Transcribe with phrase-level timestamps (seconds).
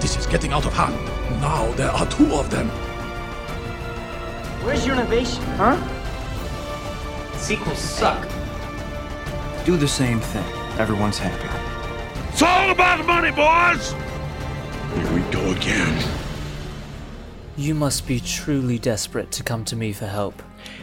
[0.00, 0.94] This is getting out of hand.
[1.40, 2.68] Now there are two of them.
[4.64, 5.76] Where's your innovation, huh?
[7.36, 8.26] Sequels suck.
[9.64, 10.44] Do the same thing.
[10.78, 11.48] Everyone's happy.
[12.32, 13.92] It's all about money, boys!
[14.94, 16.02] Here we go again.
[17.56, 20.42] You must be truly desperate to come to me for help.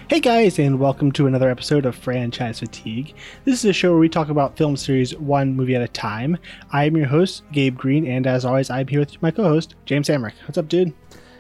[0.10, 3.14] Hey guys, and welcome to another episode of Franchise Fatigue.
[3.44, 6.38] This is a show where we talk about film series one movie at a time.
[6.72, 9.76] I am your host, Gabe Green, and as always, I'm here with my co host,
[9.84, 10.32] James Amrick.
[10.46, 10.94] What's up, dude?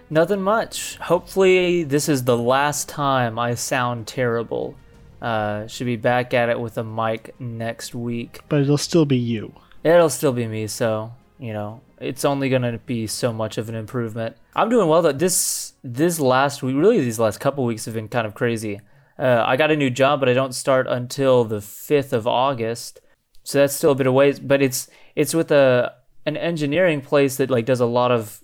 [0.09, 0.97] Nothing much.
[0.97, 4.75] Hopefully, this is the last time I sound terrible.
[5.21, 8.41] Uh, should be back at it with a mic next week.
[8.49, 9.53] But it'll still be you.
[9.85, 13.75] It'll still be me, so you know it's only gonna be so much of an
[13.75, 14.35] improvement.
[14.55, 15.11] I'm doing well though.
[15.11, 18.81] This this last week, really these last couple weeks have been kind of crazy.
[19.19, 23.01] Uh, I got a new job, but I don't start until the fifth of August,
[23.43, 24.39] so that's still a bit of ways.
[24.39, 25.93] But it's it's with a
[26.25, 28.41] an engineering place that like does a lot of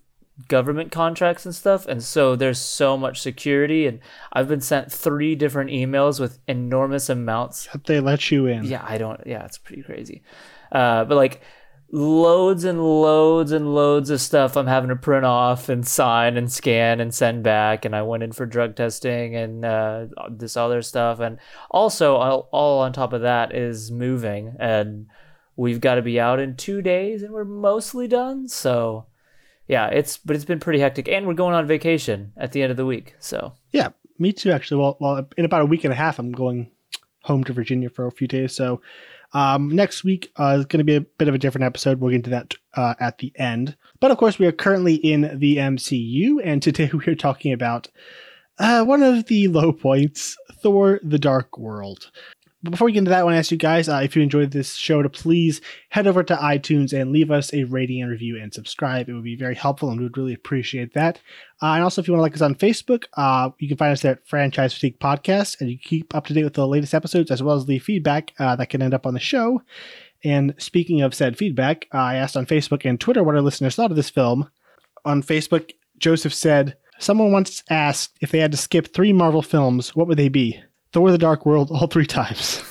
[0.48, 4.00] government contracts and stuff and so there's so much security and
[4.34, 8.64] i've been sent three different emails with enormous amounts That they let you in.
[8.64, 10.24] yeah i don't yeah it's pretty crazy
[10.72, 11.42] uh, but like
[11.96, 16.52] loads and loads and loads of stuff i'm having to print off and sign and
[16.52, 20.82] scan and send back and i went in for drug testing and uh, this other
[20.82, 21.38] stuff and
[21.70, 25.06] also all, on top of that is moving and
[25.56, 29.06] we've got to be out in two days and we're mostly done so
[29.68, 32.72] yeah it's but it's been pretty hectic and we're going on vacation at the end
[32.72, 34.80] of the week so Yeah, me too, actually.
[34.82, 36.72] Well, well, in about a week and a half, I'm going
[37.24, 38.56] home to Virginia for a few days.
[38.56, 38.82] So
[39.34, 42.00] um, next week uh, is going to be a bit of a different episode.
[42.00, 43.76] We'll get into that uh, at the end.
[44.00, 47.90] But of course, we are currently in the MCU, and today we are talking about
[48.60, 52.12] uh, one of the low points Thor the Dark World.
[52.70, 54.52] Before we get into that, I want to ask you guys uh, if you enjoyed
[54.52, 58.42] this show to please head over to iTunes and leave us a rating and review
[58.42, 59.10] and subscribe.
[59.10, 61.18] It would be very helpful and we would really appreciate that.
[61.62, 63.92] Uh, and also, if you want to like us on Facebook, uh, you can find
[63.92, 66.94] us there at Franchise Fatigue Podcast, and you keep up to date with the latest
[66.94, 69.62] episodes as well as the feedback uh, that can end up on the show.
[70.24, 73.76] And speaking of said feedback, uh, I asked on Facebook and Twitter what our listeners
[73.76, 74.50] thought of this film.
[75.04, 79.94] On Facebook, Joseph said, Someone once asked if they had to skip three Marvel films,
[79.98, 80.64] what would they be?
[80.94, 82.64] Thor the Dark World all three times.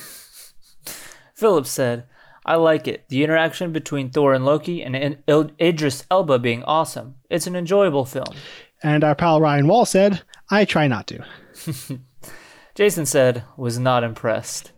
[1.35, 2.05] Phillips said,
[2.45, 3.07] I like it.
[3.09, 5.17] The interaction between Thor and Loki and
[5.61, 7.15] Idris Elba being awesome.
[7.29, 8.35] It's an enjoyable film.
[8.81, 11.25] And our pal Ryan Wall said, I try not to.
[12.75, 14.71] Jason said, was not impressed.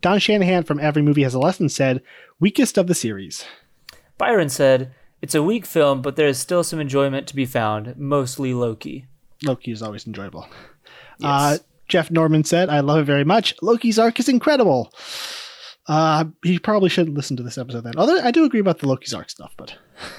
[0.00, 2.02] Don Shanahan from Every Movie Has a Lesson said,
[2.38, 3.44] weakest of the series.
[4.16, 7.96] Byron said, it's a weak film, but there is still some enjoyment to be found,
[7.96, 9.06] mostly Loki.
[9.42, 10.48] Loki is always enjoyable.
[11.22, 11.58] Uh,
[11.88, 13.54] Jeff Norman said, I love it very much.
[13.62, 14.92] Loki's arc is incredible.
[15.86, 17.94] Uh, he probably shouldn't listen to this episode then.
[17.96, 19.74] Although I do agree about the Loki's arc stuff, but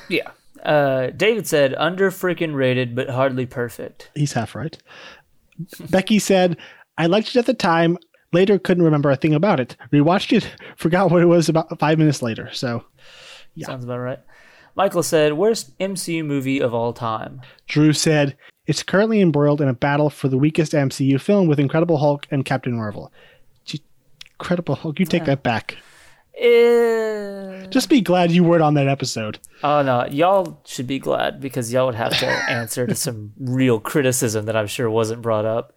[0.07, 0.31] Yeah.
[0.63, 4.09] Uh, David said, under freaking rated, but hardly perfect.
[4.15, 4.77] he's half right.
[5.89, 6.57] Becky said,
[6.97, 7.97] I liked it at the time.
[8.33, 9.75] Later, couldn't remember a thing about it.
[9.93, 12.49] Rewatched it, forgot what it was about five minutes later.
[12.51, 12.83] So
[13.61, 14.19] Sounds about right.
[14.75, 17.41] Michael said, worst MCU movie of all time.
[17.67, 18.37] Drew said,
[18.69, 22.45] It's currently embroiled in a battle for the weakest MCU film with Incredible Hulk and
[22.45, 23.11] Captain Marvel.
[23.65, 23.81] Gee,
[24.39, 25.77] Incredible Hulk, you take that back.
[27.71, 29.39] Just be glad you weren't on that episode.
[29.63, 33.79] Oh no, y'all should be glad because y'all would have to answer to some real
[33.79, 35.73] criticism that I'm sure wasn't brought up.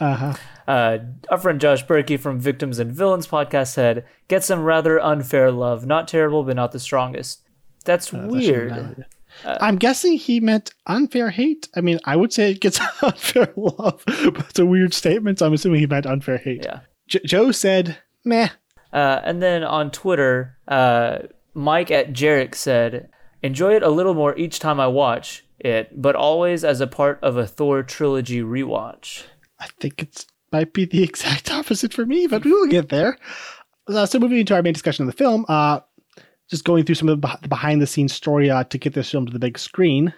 [0.00, 0.32] Uh-huh.
[0.66, 0.98] Uh,
[1.30, 5.84] our friend Josh Berkey from Victims and Villains podcast said, "Get some rather unfair love.
[5.84, 7.42] Not terrible, but not the strongest."
[7.84, 9.04] That's That should weird.
[9.44, 9.58] Matter.
[9.62, 11.68] I'm guessing he meant unfair hate.
[11.74, 15.38] I mean, I would say it gets unfair love, but it's a weird statement.
[15.38, 16.64] So I'm assuming he meant unfair hate.
[16.64, 16.80] Yeah.
[17.08, 18.48] J- Joe said, meh.
[18.92, 21.18] Uh, and then on Twitter, uh,
[21.54, 23.08] Mike at Jarek said,
[23.42, 27.18] "Enjoy it a little more each time I watch it, but always as a part
[27.22, 29.24] of a Thor trilogy rewatch."
[29.58, 33.16] I think it's might be the exact opposite for me, but we will get there.
[33.86, 35.80] Uh, so moving into our main discussion of the film, uh,
[36.50, 39.24] just going through some of the behind the scenes story uh, to get this film
[39.26, 40.12] to the big screen.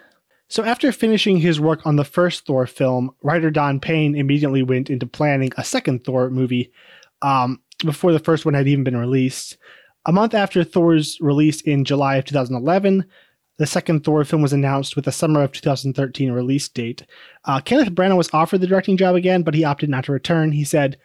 [0.49, 4.89] So after finishing his work on the first Thor film, writer Don Payne immediately went
[4.89, 6.71] into planning a second Thor movie
[7.21, 9.57] um, before the first one had even been released.
[10.05, 13.05] A month after Thor's release in July of 2011,
[13.57, 17.05] the second Thor film was announced with a summer of 2013 release date.
[17.45, 20.51] Uh, Kenneth Branagh was offered the directing job again, but he opted not to return.
[20.51, 20.97] He said,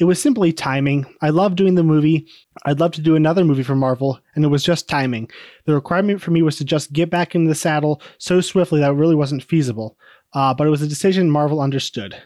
[0.00, 1.04] It was simply timing.
[1.20, 2.26] I love doing the movie.
[2.64, 5.30] I'd love to do another movie for Marvel, and it was just timing.
[5.66, 8.92] The requirement for me was to just get back into the saddle so swiftly that
[8.92, 9.98] it really wasn't feasible.
[10.32, 12.16] Uh, but it was a decision Marvel understood.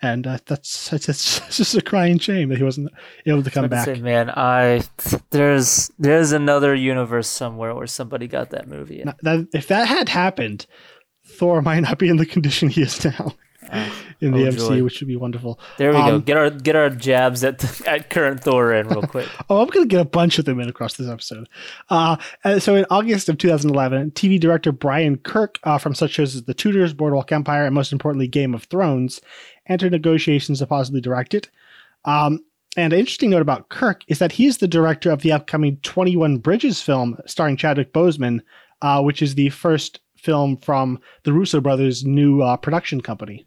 [0.00, 2.90] and uh, that's it's, it's just a crying shame that he wasn't
[3.26, 3.86] able to come back.
[3.86, 4.82] say, man, I
[5.30, 9.02] there's there's another universe somewhere where somebody got that movie.
[9.04, 10.66] Now, that, if that had happened,
[11.26, 13.34] Thor might not be in the condition he is now
[14.20, 15.58] in the oh, MCU, which would be wonderful.
[15.78, 16.16] There we go.
[16.16, 19.28] Um, Get our get our jabs at at current Thor in real quick.
[19.48, 21.48] Oh, I'm going to get a bunch of them in across this episode.
[21.88, 22.16] Uh,
[22.60, 26.54] so in August of 2011, TV director Brian Kirk uh, from such shows as The
[26.54, 29.20] Tudors, Boardwalk Empire, and most importantly, Game of Thrones,
[29.66, 31.50] entered negotiations to possibly direct it.
[32.04, 32.44] Um,
[32.76, 36.38] and an interesting note about Kirk is that he's the director of the upcoming 21
[36.38, 38.40] Bridges film starring Chadwick Boseman,
[38.82, 43.46] uh, which is the first film from the Russo brothers' new uh, production company.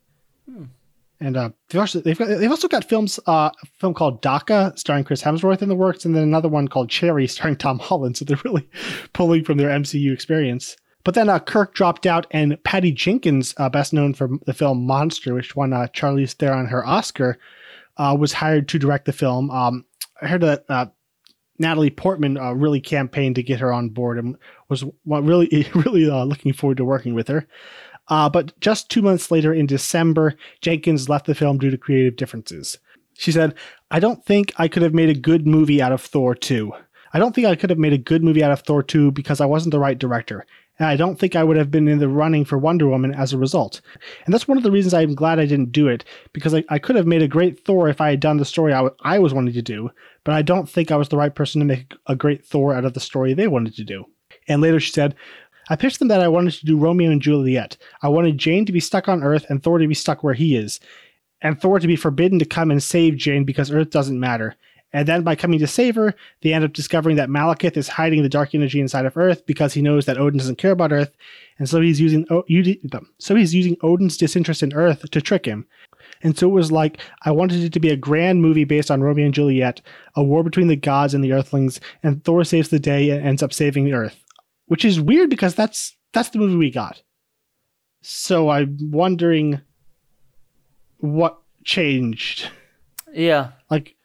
[1.24, 4.78] And uh, they've also they've, got, they've also got films uh, a film called Dhaka
[4.78, 8.18] starring Chris Hemsworth in the works, and then another one called Cherry starring Tom Holland.
[8.18, 8.70] So they're really
[9.14, 10.76] pulling from their MCU experience.
[11.06, 14.86] But then uh, Kirk dropped out, and Patty Jenkins, uh, best known for the film
[14.86, 17.38] Monster, which won uh, Charlize Theron her Oscar,
[17.96, 19.50] uh, was hired to direct the film.
[19.50, 19.86] Um,
[20.22, 20.88] I heard that uh,
[21.58, 24.36] Natalie Portman uh, really campaigned to get her on board and
[24.68, 27.48] was really really looking forward to working with her.
[28.10, 32.16] Uh, but just two months later, in December, Jenkins left the film due to creative
[32.16, 32.78] differences.
[33.14, 33.56] She said,
[33.92, 36.72] I don't think I could have made a good movie out of Thor 2.
[37.14, 39.40] I don't think I could have made a good movie out of Thor 2 because
[39.40, 40.46] I wasn't the right director.
[40.80, 43.32] And I don't think I would have been in the running for Wonder Woman as
[43.32, 43.82] a result.
[44.26, 46.04] And that's one of the reasons I'm glad I didn't do it,
[46.34, 48.74] because I, I could have made a great Thor if I had done the story
[48.74, 49.92] I, w- I was wanting to do,
[50.24, 52.86] but I don't think I was the right person to make a great Thor out
[52.86, 54.06] of the story they wanted to do.
[54.48, 55.14] And later she said,
[55.70, 57.78] I pitched them that I wanted to do Romeo and Juliet.
[58.02, 60.56] I wanted Jane to be stuck on Earth and Thor to be stuck where he
[60.56, 60.80] is,
[61.42, 64.56] and Thor to be forbidden to come and save Jane because Earth doesn't matter.
[64.96, 68.22] And then by coming to save her, they end up discovering that Malekith is hiding
[68.22, 71.12] the dark energy inside of Earth because he knows that Odin doesn't care about Earth,
[71.58, 72.46] and so he's using o-
[73.18, 75.66] so he's using Odin's disinterest in Earth to trick him.
[76.22, 79.02] And so it was like I wanted it to be a grand movie based on
[79.02, 79.82] Romeo and Juliet,
[80.16, 83.42] a war between the gods and the Earthlings, and Thor saves the day and ends
[83.42, 84.23] up saving the Earth,
[84.74, 87.04] which is weird because that's that's the movie we got.
[88.02, 89.62] So I'm wondering
[90.98, 92.50] what changed.
[93.14, 93.96] Yeah, Like,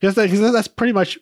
[0.00, 1.18] because that's pretty much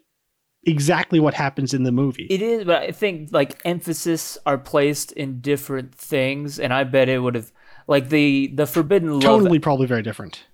[0.63, 2.29] exactly what happens in the movie.
[2.31, 7.09] it is, but I think like emphasis are placed in different things, and I bet
[7.09, 7.51] it would have
[7.89, 10.45] like the the forbidden love totally, probably very different.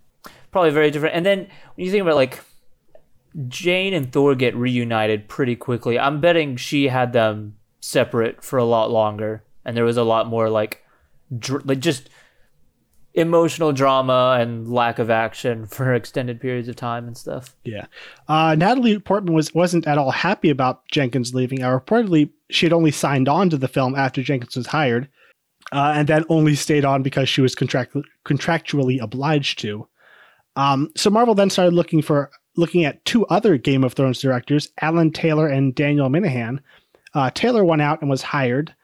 [0.50, 1.14] probably very different.
[1.16, 1.38] And then
[1.74, 2.40] when you think about like
[3.48, 8.64] Jane and Thor get reunited pretty quickly, I'm betting she had them separate for a
[8.64, 10.82] lot longer, and there was a lot more like,
[11.38, 12.08] dr- like just
[13.14, 17.54] emotional drama and lack of action for extended periods of time and stuff.
[17.64, 17.86] Yeah.
[18.28, 21.62] Uh, Natalie Portman was wasn't at all happy about Jenkins leaving.
[21.62, 25.08] Uh, reportedly, she had only signed on to the film after Jenkins was hired,
[25.72, 29.86] uh, and then only stayed on because she was contract- contractually obliged to.
[30.56, 34.68] Um, so Marvel then started looking for looking at two other Game of Thrones directors,
[34.82, 36.58] Alan Taylor and Daniel Minahan.
[37.14, 38.74] Uh, Taylor went out and was hired.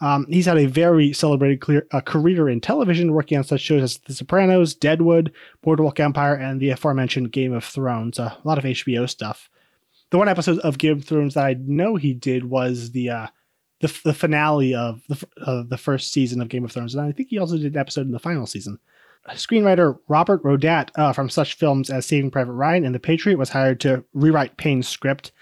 [0.00, 3.82] Um, he's had a very celebrated clear, uh, career in television, working on such shows
[3.82, 5.32] as The Sopranos, Deadwood,
[5.62, 8.18] Boardwalk Empire, and the aforementioned Game of Thrones.
[8.18, 9.50] Uh, a lot of HBO stuff.
[10.10, 13.26] The one episode of Game of Thrones that I know he did was the uh,
[13.80, 17.28] the, the finale of the, the first season of Game of Thrones, and I think
[17.28, 18.78] he also did an episode in the final season.
[19.28, 23.50] Screenwriter Robert Rodat uh, from such films as Saving Private Ryan and The Patriot was
[23.50, 25.32] hired to rewrite Payne's script.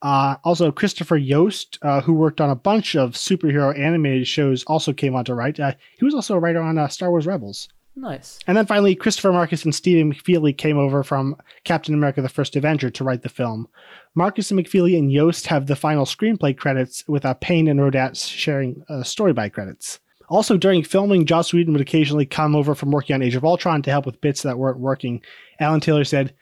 [0.00, 4.92] Uh, also, Christopher Yost, uh, who worked on a bunch of superhero animated shows, also
[4.92, 5.58] came on to write.
[5.58, 7.68] Uh, he was also a writer on uh, Star Wars Rebels.
[7.96, 8.38] Nice.
[8.46, 12.54] And then finally, Christopher Markus and Stephen McFeely came over from Captain America the First
[12.54, 13.66] Avenger to write the film.
[14.14, 18.14] Markus and McFeely and Yost have the final screenplay credits, with uh, Payne and Rodat
[18.16, 19.98] sharing uh, story by credits.
[20.28, 23.82] Also, during filming, Joss Whedon would occasionally come over from working on Age of Ultron
[23.82, 25.22] to help with bits that weren't working.
[25.58, 26.34] Alan Taylor said,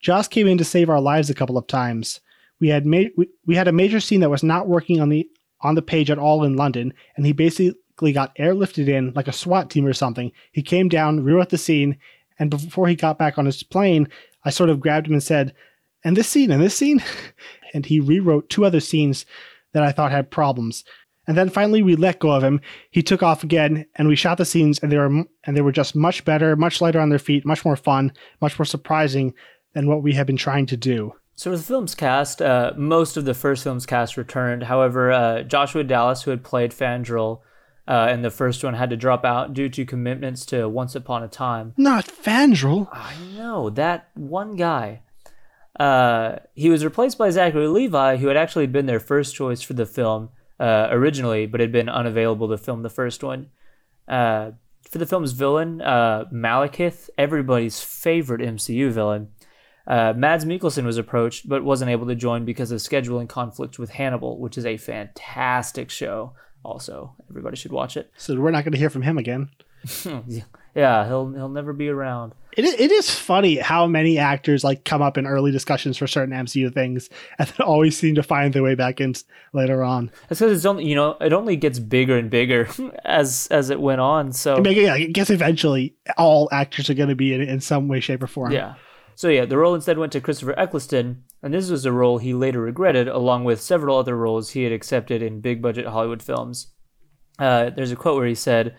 [0.00, 2.20] Joss came in to save our lives a couple of times.
[2.60, 5.28] We had ma- we, we had a major scene that was not working on the
[5.62, 9.32] on the page at all in London, and he basically got airlifted in like a
[9.32, 10.32] SWAT team or something.
[10.52, 11.98] He came down, rewrote the scene,
[12.38, 14.08] and before he got back on his plane,
[14.44, 15.54] I sort of grabbed him and said,
[16.04, 17.02] "And this scene, and this scene,"
[17.74, 19.26] and he rewrote two other scenes
[19.72, 20.84] that I thought had problems.
[21.26, 22.60] And then finally, we let go of him.
[22.90, 25.72] He took off again, and we shot the scenes, and they were and they were
[25.72, 29.34] just much better, much lighter on their feet, much more fun, much more surprising
[29.74, 31.12] than what we had been trying to do.
[31.40, 34.64] So with the film's cast, uh, most of the first film's cast returned.
[34.64, 37.40] However, uh, Joshua Dallas, who had played Fandral
[37.88, 41.22] uh, in the first one, had to drop out due to commitments to Once Upon
[41.22, 41.72] a Time.
[41.78, 42.88] Not Fandral.
[42.92, 45.00] I know that one guy.
[45.78, 49.72] Uh, he was replaced by Zachary Levi, who had actually been their first choice for
[49.72, 50.28] the film
[50.58, 53.48] uh, originally, but had been unavailable to film the first one.
[54.06, 54.50] Uh,
[54.90, 59.28] For the film's villain, uh, Malekith, everybody's favorite MCU villain,
[59.86, 63.90] uh, Mads Mikkelsen was approached but wasn't able to join because of scheduling conflicts with
[63.90, 66.32] Hannibal, which is a fantastic show.
[66.62, 68.10] Also, everybody should watch it.
[68.16, 69.48] So we're not going to hear from him again.
[70.74, 72.34] yeah, he'll he'll never be around.
[72.56, 76.08] It is, it is funny how many actors like come up in early discussions for
[76.08, 77.08] certain MCU things
[77.38, 79.14] and then always seem to find their way back in
[79.52, 80.10] later on.
[80.28, 82.68] That's because it's only you know it only gets bigger and bigger
[83.04, 84.32] as as it went on.
[84.32, 87.60] So I, mean, yeah, I guess eventually all actors are going to be in in
[87.60, 88.52] some way, shape, or form.
[88.52, 88.74] Yeah.
[89.20, 92.32] So yeah, the role instead went to Christopher Eccleston, and this was a role he
[92.32, 96.68] later regretted, along with several other roles he had accepted in big budget Hollywood films.
[97.38, 98.74] Uh, there's a quote where he said,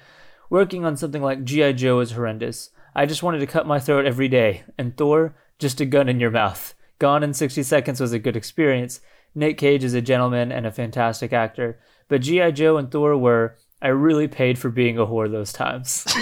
[0.49, 2.71] "Working on something like GI Joe is horrendous.
[2.95, 6.19] I just wanted to cut my throat every day, and Thor, just a gun in
[6.19, 6.73] your mouth.
[6.97, 8.99] Gone in 60 Seconds was a good experience.
[9.35, 13.57] Nick Cage is a gentleman and a fantastic actor, but GI Joe and Thor were."
[13.79, 16.03] I really paid for being a whore those times.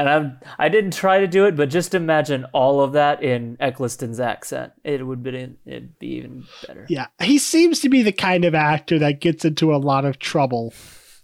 [0.00, 3.58] and I'm I didn't try to do it, but just imagine all of that in
[3.60, 4.72] Eccleston's accent.
[4.82, 6.86] It would be it'd be even better.
[6.88, 10.18] Yeah, he seems to be the kind of actor that gets into a lot of
[10.18, 10.72] trouble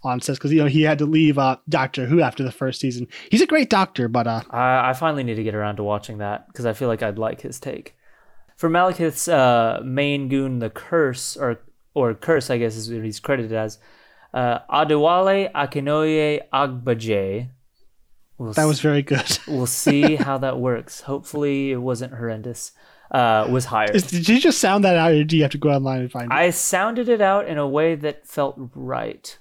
[0.03, 2.79] on sets because you know he had to leave uh, Doctor Who after the first
[2.79, 3.09] season.
[3.31, 6.19] He's a great doctor, but uh, I, I finally need to get around to watching
[6.19, 7.97] that because I feel like I'd like his take.
[8.57, 11.61] For Malekith's uh, main goon, the Kurse or
[11.95, 13.79] or Kurse, I guess is what he's credited as.
[14.35, 17.49] Uh, Adewale Akinnuoye Agbaje
[18.39, 19.39] We'll that was very good.
[19.47, 21.03] we'll see how that works.
[21.03, 22.73] Hopefully, it wasn't horrendous.
[23.11, 23.95] Uh, was hired.
[23.95, 26.11] Is, did you just sound that out, or do you have to go online and
[26.11, 26.35] find it?
[26.35, 29.39] I sounded it out in a way that felt right.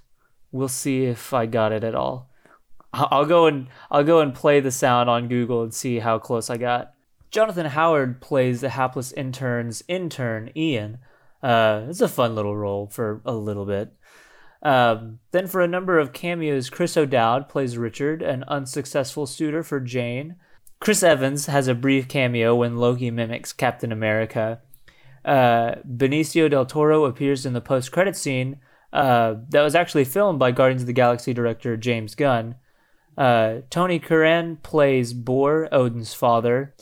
[0.51, 2.29] We'll see if I got it at all.
[2.93, 6.49] I'll go and I'll go and play the sound on Google and see how close
[6.49, 6.93] I got.
[7.29, 10.99] Jonathan Howard plays the hapless intern's intern, Ian.
[11.43, 13.91] Uh, it's a fun little role for a little bit.
[14.65, 19.79] Um, then, for a number of cameos, Chris O'Dowd plays Richard, an unsuccessful suitor for
[19.79, 20.37] Jane.
[20.79, 24.61] Chris Evans has a brief cameo when Loki mimics Captain America.
[25.23, 28.57] Uh, Benicio del Toro appears in the post credit scene
[28.91, 32.55] uh, that was actually filmed by Guardians of the Galaxy director James Gunn.
[33.15, 36.73] Uh, Tony Curran plays Bor, Odin's father.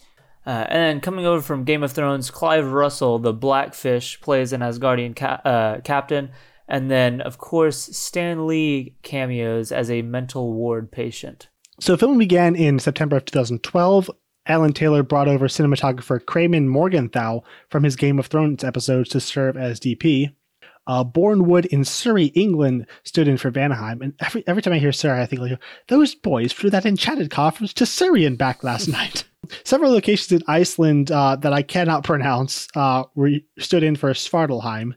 [0.48, 4.62] Uh, and then coming over from Game of Thrones, Clive Russell, the Blackfish, plays an
[4.62, 6.32] Asgardian ca- uh, captain
[6.68, 11.50] and then, of course, Stan Lee cameos as a mental ward patient.
[11.80, 14.10] So, filming began in September of 2012.
[14.46, 19.58] Alan Taylor brought over cinematographer Kramer Morgenthau from his Game of Thrones episodes to serve
[19.58, 20.34] as DP.
[20.86, 24.02] Uh, Bourne Wood in Surrey, England, stood in for Vanaheim.
[24.02, 27.32] And every every time I hear Surrey, I think like those boys flew that enchanted
[27.32, 29.24] conference to Surrey and back last night.
[29.64, 33.04] Several locations in Iceland uh, that I cannot pronounce uh,
[33.60, 34.94] stood in for Svartalfheim.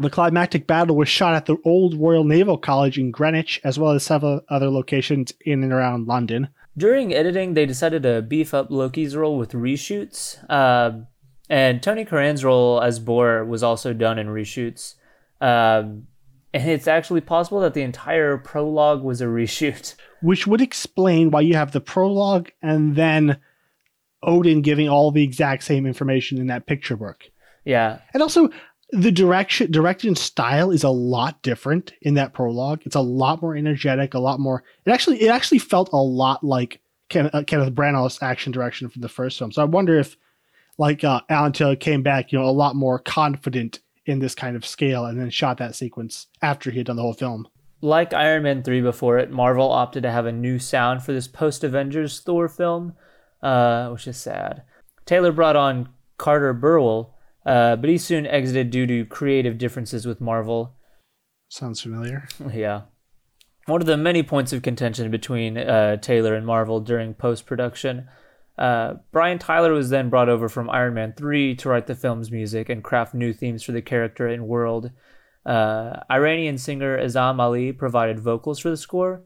[0.00, 3.92] The climactic battle was shot at the Old Royal Naval College in Greenwich, as well
[3.92, 6.48] as several other locations in and around London.
[6.74, 11.04] During editing, they decided to beef up Loki's role with reshoots, uh,
[11.50, 14.94] and Tony Curran's role as Bor was also done in reshoots.
[15.38, 16.06] Um,
[16.54, 19.96] and it's actually possible that the entire prologue was a reshoot.
[20.22, 23.38] Which would explain why you have the prologue and then
[24.22, 27.24] Odin giving all the exact same information in that picture book.
[27.64, 27.98] Yeah.
[28.14, 28.48] And also,
[28.92, 32.82] the direction direction style is a lot different in that prologue.
[32.84, 34.64] It's a lot more energetic, a lot more.
[34.84, 39.02] It actually it actually felt a lot like Ken, uh, Kenneth Branagh's action direction from
[39.02, 39.52] the first film.
[39.52, 40.16] So I wonder if
[40.78, 44.56] like uh, Alan Taylor came back, you know, a lot more confident in this kind
[44.56, 47.46] of scale, and then shot that sequence after he had done the whole film.
[47.82, 51.28] Like Iron Man three before it, Marvel opted to have a new sound for this
[51.28, 52.94] post Avengers Thor film,
[53.42, 54.62] uh, which is sad.
[55.06, 57.16] Taylor brought on Carter Burwell
[57.50, 60.76] uh, but he soon exited due to creative differences with Marvel.
[61.48, 62.28] Sounds familiar.
[62.52, 62.82] Yeah.
[63.66, 68.08] One of the many points of contention between uh, Taylor and Marvel during post production.
[68.56, 72.30] Uh, Brian Tyler was then brought over from Iron Man 3 to write the film's
[72.30, 74.92] music and craft new themes for the character and world.
[75.44, 79.22] Uh, Iranian singer Azam Ali provided vocals for the score,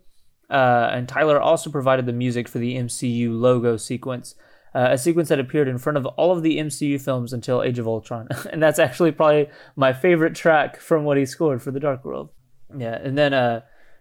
[0.49, 4.35] uh, and Tyler also provided the music for the MCU logo sequence,
[4.75, 7.79] uh, a sequence that appeared in front of all of the MCU films until Age
[7.79, 8.29] of Ultron.
[8.51, 12.31] and that's actually probably my favorite track from what he scored for The Dark World.
[12.77, 13.61] Yeah, and then uh,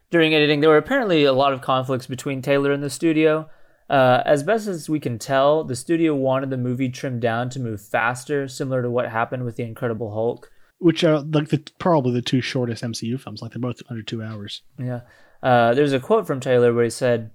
[0.10, 3.50] during editing, there were apparently a lot of conflicts between Taylor and the studio.
[3.90, 7.60] Uh, as best as we can tell, the studio wanted the movie trimmed down to
[7.60, 10.50] move faster, similar to what happened with The Incredible Hulk.
[10.80, 13.42] Which are like the, probably the two shortest MCU films.
[13.42, 14.64] Like they're both under two hours.
[14.80, 15.02] Yeah.
[15.42, 17.32] Uh, there's a quote from Taylor where he said,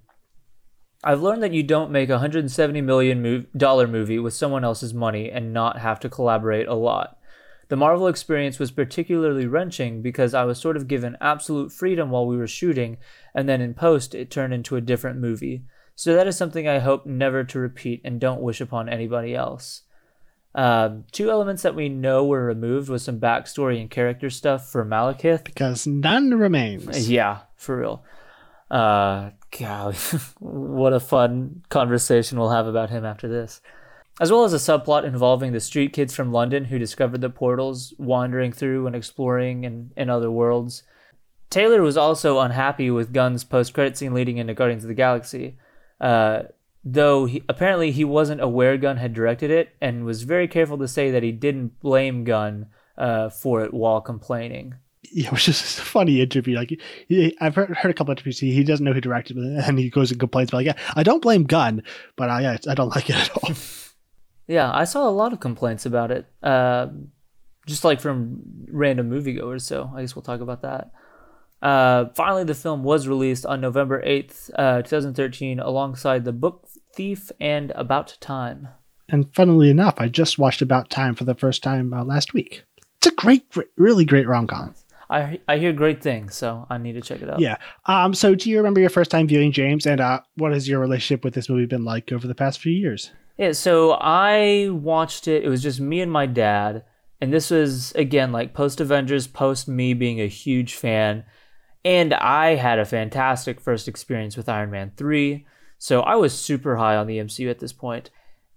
[1.03, 5.31] I've learned that you don't make a 170 million dollar movie with someone else's money
[5.31, 7.17] and not have to collaborate a lot.
[7.69, 12.25] The Marvel experience was particularly wrenching because I was sort of given absolute freedom while
[12.25, 12.97] we were shooting,
[13.33, 15.63] and then in post, it turned into a different movie.
[15.95, 19.83] So that is something I hope never to repeat and don't wish upon anybody else.
[20.55, 24.83] Uh, two elements that we know were removed was some backstory and character stuff for
[24.83, 25.43] Malekith.
[25.43, 27.09] Because none remains.
[27.09, 28.03] Yeah, for real.
[28.69, 29.95] Uh, golly,
[30.39, 33.61] what a fun conversation we'll have about him after this
[34.19, 37.93] as well as a subplot involving the street kids from London who discovered the portals,
[37.97, 40.83] wandering through and exploring in, in other worlds.
[41.49, 45.57] Taylor was also unhappy with Gunn's post-credit scene leading into Guardians of the Galaxy,
[46.01, 46.43] uh,
[46.83, 50.87] though he, apparently he wasn't aware Gunn had directed it and was very careful to
[50.87, 54.75] say that he didn't blame Gunn uh, for it while complaining.
[55.11, 56.55] Yeah, it was just a funny interview.
[56.55, 58.39] Like he, I've heard, heard a couple of interviews.
[58.39, 60.51] He, he doesn't know who directed it, and he goes and complains.
[60.51, 61.83] But like, yeah, I don't blame Gunn,
[62.15, 63.53] but I, I don't like it at all.
[64.47, 66.87] Yeah, I saw a lot of complaints about it, uh,
[67.67, 69.61] just like from random moviegoers.
[69.61, 70.91] So I guess we'll talk about that.
[71.61, 77.31] Uh, finally, the film was released on November 8th, uh, 2013, alongside The Book Thief
[77.39, 78.69] and About Time.
[79.09, 82.63] And funnily enough, I just watched About Time for the first time uh, last week.
[82.97, 83.45] It's a great,
[83.77, 84.73] really great rom com.
[85.09, 87.39] I I hear great things, so I need to check it out.
[87.39, 87.57] Yeah.
[87.85, 88.13] Um.
[88.13, 91.23] So, do you remember your first time viewing James, and uh, what has your relationship
[91.23, 93.11] with this movie been like over the past few years?
[93.39, 95.45] Yeah, so I watched it.
[95.45, 96.83] It was just me and my dad.
[97.21, 101.23] And this was, again, like post Avengers, post me being a huge fan.
[101.85, 105.45] And I had a fantastic first experience with Iron Man 3.
[105.77, 107.73] So I was super high on the MCU at this.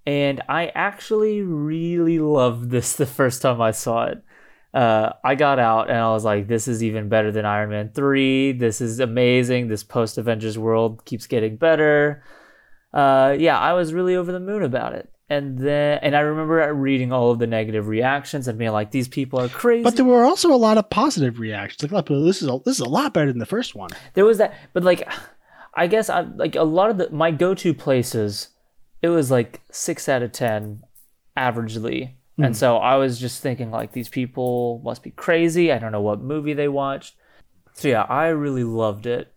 [0.04, 4.22] And I actually really loved this the first time I saw it.
[4.72, 7.90] Uh, I got out and I was like, this is even better than Iron Man
[7.94, 8.52] 3.
[8.52, 9.68] This is amazing.
[9.68, 12.22] This post Avengers world keeps getting better
[12.92, 15.10] uh, yeah, I was really over the moon about it.
[15.28, 19.08] And then, and I remember reading all of the negative reactions and being like, "These
[19.08, 21.90] people are crazy." But there were also a lot of positive reactions.
[21.90, 23.88] Like, this is a, this is a lot better than the first one.
[24.12, 25.08] There was that, but like,
[25.74, 28.48] I guess I like a lot of the my go-to places.
[29.00, 30.82] It was like six out of ten,
[31.36, 32.46] averagely, mm.
[32.46, 35.72] and so I was just thinking like, these people must be crazy.
[35.72, 37.14] I don't know what movie they watched.
[37.74, 39.32] So yeah, I really loved it.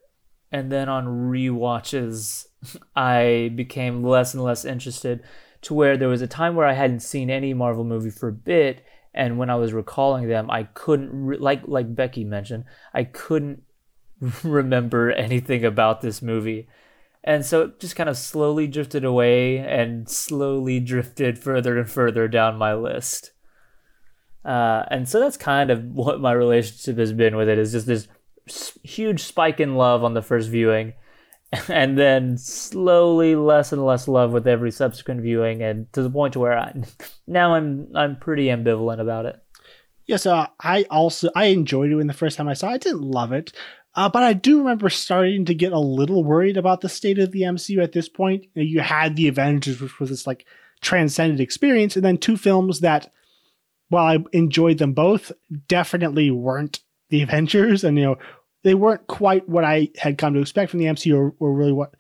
[0.52, 2.48] And then on re-watches,
[2.96, 5.24] I became less and less interested
[5.66, 8.34] to where there was a time where I hadn't seen any Marvel movie for a
[8.34, 13.05] bit and when I was recalling them I couldn't re- like like Becky mentioned I
[13.05, 13.64] couldn't
[14.44, 16.68] remember anything about this movie
[17.25, 22.27] and so it just kind of slowly drifted away and slowly drifted further and further
[22.29, 23.31] down my list
[24.46, 27.88] uh, and so that's kind of what my relationship has been with it is just
[27.88, 28.07] this
[28.83, 30.94] huge spike in love on the first viewing
[31.70, 36.33] and then slowly less and less love with every subsequent viewing and to the point
[36.33, 36.74] to where I
[37.27, 39.42] now I'm I'm pretty ambivalent about it.
[40.07, 42.74] Yes, uh, I also I enjoyed it when the first time I saw it.
[42.74, 43.53] I didn't love it.
[43.96, 47.31] Uh, but I do remember starting to get a little worried about the state of
[47.31, 48.44] the MCU at this point.
[48.44, 50.46] You, know, you had the Avengers, which was this like
[50.81, 53.12] transcendent experience, and then two films that,
[53.90, 55.31] while I enjoyed them both,
[55.68, 57.84] definitely weren't the Avengers.
[57.84, 58.18] And you know,
[58.64, 61.74] they weren't quite what I had come to expect from the MCU or, or really
[61.74, 61.96] what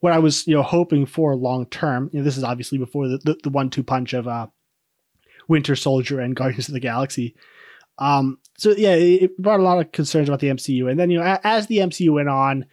[0.00, 2.10] what I was you know hoping for long term.
[2.12, 4.48] You know, this is obviously before the, the, the one two punch of uh,
[5.46, 7.36] Winter Soldier and Guardians of the Galaxy.
[7.98, 10.90] Um, so yeah, it brought a lot of concerns about the MCU.
[10.90, 12.66] And then you know, as the MCU went on,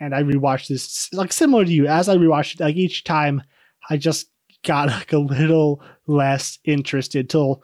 [0.00, 3.42] and I rewatched this, like similar to you, as I rewatched it, like each time,
[3.90, 4.28] I just
[4.64, 7.62] got like a little less interested till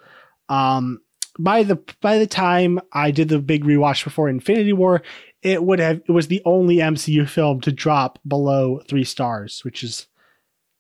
[0.51, 1.01] um
[1.39, 5.03] by the by the time I did the big rewatch before Infinity War,
[5.43, 9.85] it would have it was the only MCU film to drop below three stars, which
[9.85, 10.07] is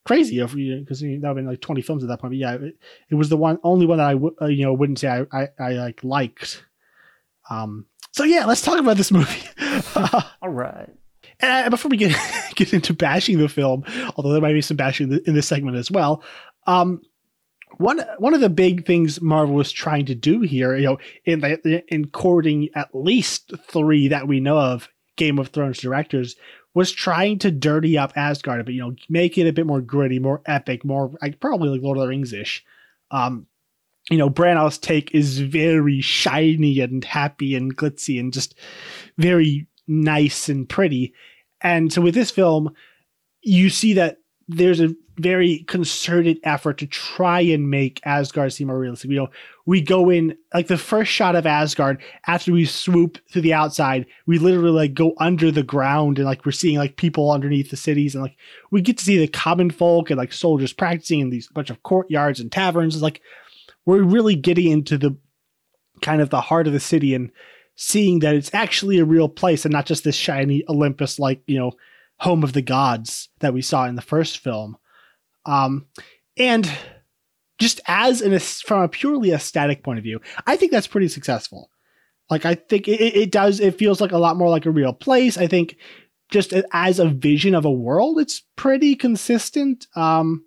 [0.07, 2.33] crazy because you know, that would been like 20 films at that point.
[2.33, 2.79] But yeah, it,
[3.11, 5.27] it was the one only one that I w- uh, you know wouldn't say I,
[5.33, 6.65] I, I like liked.
[7.51, 9.43] Um, so yeah, let's talk about this movie.
[10.43, 10.91] All right.
[11.41, 12.17] And before we get
[12.55, 13.85] get into bashing the film,
[14.17, 16.23] although there might be some bashing in this segment as well,
[16.67, 17.01] um,
[17.77, 21.41] one one of the big things Marvel was trying to do here, you know, in
[21.41, 26.37] the, in courting at least three that we know of Game of Thrones directors,
[26.75, 29.81] was trying to dirty up Asgard a bit, you know, make it a bit more
[29.81, 32.65] gritty, more epic, more like probably like Lord of the Rings ish.
[33.11, 33.47] Um,
[34.11, 38.55] you know, Branagh's take is very shiny and happy and glitzy and just
[39.18, 41.14] very nice and pretty.
[41.61, 42.75] And so with this film,
[43.42, 44.18] you see that
[44.49, 49.11] there's a very concerted effort to try and make Asgard seem more realistic.
[49.11, 49.31] You know,
[49.66, 54.07] we go in like the first shot of Asgard after we swoop to the outside,
[54.27, 57.77] we literally like go under the ground and like we're seeing like people underneath the
[57.77, 58.37] cities and like
[58.71, 61.83] we get to see the common folk and like soldiers practicing in these bunch of
[61.83, 62.94] courtyards and taverns.
[62.94, 63.21] It's like
[63.88, 65.16] we're really getting into the
[66.03, 67.31] kind of the heart of the city and
[67.74, 71.59] seeing that it's actually a real place and not just this shiny Olympus like, you
[71.59, 71.72] know,
[72.18, 74.77] home of the gods that we saw in the first film.
[75.46, 75.87] Um,
[76.37, 76.70] and
[77.59, 81.70] just as an from a purely aesthetic point of view, I think that's pretty successful.
[82.29, 83.59] Like I think it, it does.
[83.59, 85.38] It feels like a lot more like a real place.
[85.38, 85.79] I think
[86.31, 89.87] just as a vision of a world, it's pretty consistent.
[89.96, 90.44] Um,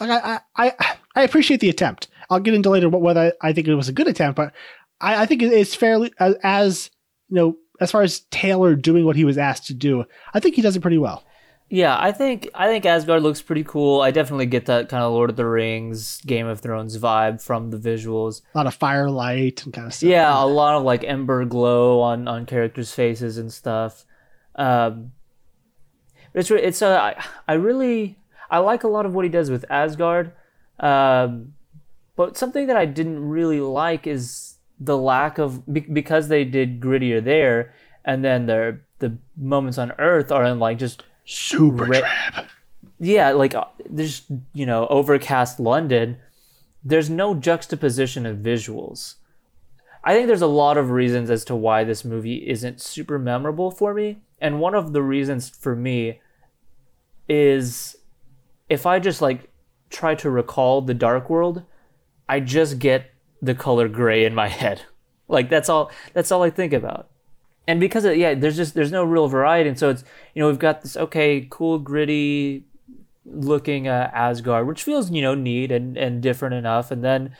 [0.00, 2.08] like I, I, I appreciate the attempt.
[2.30, 4.52] I'll get into later whether I think it was a good attempt, but
[5.00, 6.90] I, I think it's fairly as, as
[7.28, 10.04] you know as far as Taylor doing what he was asked to do.
[10.32, 11.24] I think he does it pretty well.
[11.72, 14.00] Yeah, I think I think Asgard looks pretty cool.
[14.00, 17.70] I definitely get that kind of Lord of the Rings, Game of Thrones vibe from
[17.70, 18.42] the visuals.
[18.54, 20.08] A lot of firelight and kind of stuff.
[20.08, 24.04] Yeah, a lot of like ember glow on on characters' faces and stuff.
[24.56, 25.12] Um,
[26.34, 28.18] it's it's a I, I really
[28.50, 30.32] I like a lot of what he does with Asgard.
[30.80, 31.54] Um,
[32.20, 37.24] but something that I didn't really like is the lack of because they did grittier
[37.24, 37.72] there,
[38.04, 42.50] and then the the moments on Earth are in like just super re- trap.
[42.98, 46.18] Yeah, like uh, there's you know overcast London.
[46.84, 49.14] There's no juxtaposition of visuals.
[50.04, 53.70] I think there's a lot of reasons as to why this movie isn't super memorable
[53.70, 56.20] for me, and one of the reasons for me
[57.30, 57.96] is
[58.68, 59.48] if I just like
[59.88, 61.64] try to recall the Dark World,
[62.30, 63.10] I just get
[63.42, 64.82] the color gray in my head.
[65.26, 67.08] Like that's all that's all I think about.
[67.66, 70.48] And because of, yeah, there's just there's no real variety and so it's you know,
[70.48, 72.64] we've got this okay, cool gritty
[73.24, 77.36] looking uh, Asgard, which feels, you know, neat and and different enough and then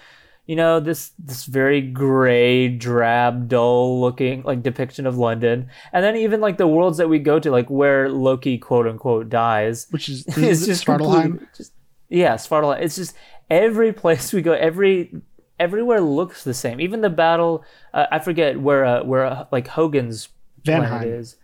[0.47, 6.17] you know this this very gray drab dull looking like depiction of london and then
[6.17, 10.09] even like the worlds that we go to like where loki quote unquote dies which
[10.09, 11.47] is, is just Svartalfheim.
[11.57, 11.73] Just,
[12.09, 12.83] yeah Svartalfheim.
[12.83, 13.15] it's just
[13.51, 15.21] every place we go every
[15.59, 16.81] everywhere looks the same.
[16.81, 20.29] Even the battle, uh, I forget where uh, where uh, like Hogun's
[20.65, 21.37] planet is.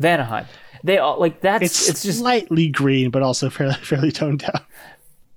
[0.00, 0.46] Vanaheim.
[0.84, 4.60] They all like that's it's, it's just slightly green, but also fairly fairly toned down.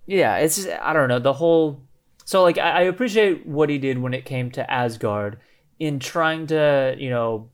[0.07, 1.81] Yeah, it's just I don't know the whole.
[2.25, 5.37] So like I, I appreciate what he did when it came to Asgard
[5.79, 7.49] in trying to you know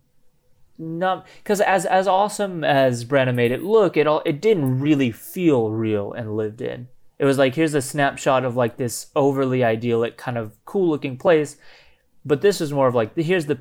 [0.77, 5.11] not because as as awesome as Branagh made it look, it all it didn't really
[5.11, 6.87] feel real and lived in.
[7.21, 11.17] It was like here's a snapshot of like this overly idyllic kind of cool looking
[11.17, 11.55] place,
[12.25, 13.59] but this is more of like here's the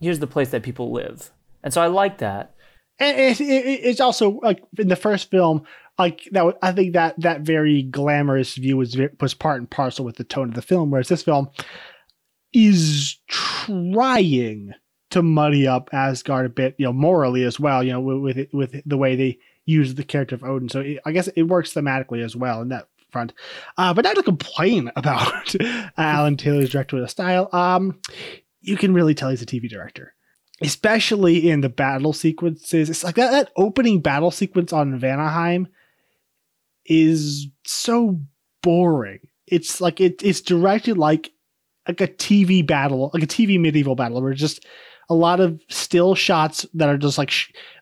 [0.00, 1.30] here's the place that people live,
[1.62, 2.54] and so I like that.
[2.98, 5.64] And it, it, it's also like in the first film,
[5.98, 6.56] like that.
[6.62, 10.48] I think that that very glamorous view was was part and parcel with the tone
[10.48, 11.50] of the film, whereas this film
[12.54, 14.72] is trying
[15.10, 18.80] to muddy up Asgard a bit, you know, morally as well, you know, with, with
[18.86, 20.68] the way they use the character of Odin.
[20.68, 23.34] So it, I guess it works thematically as well in that front.
[23.76, 25.54] Uh, but not to complain about
[25.98, 27.50] Alan Taylor's directorial style.
[27.52, 28.00] Um,
[28.62, 30.14] you can really tell he's a TV director,
[30.62, 32.88] especially in the battle sequences.
[32.88, 35.66] It's like that, that opening battle sequence on Vanaheim
[36.86, 38.20] is so
[38.62, 39.20] boring.
[39.46, 41.30] It's like it, it's directed like
[41.86, 44.66] like a TV battle, like a TV medieval battle, where just
[45.08, 47.32] a lot of still shots that are just like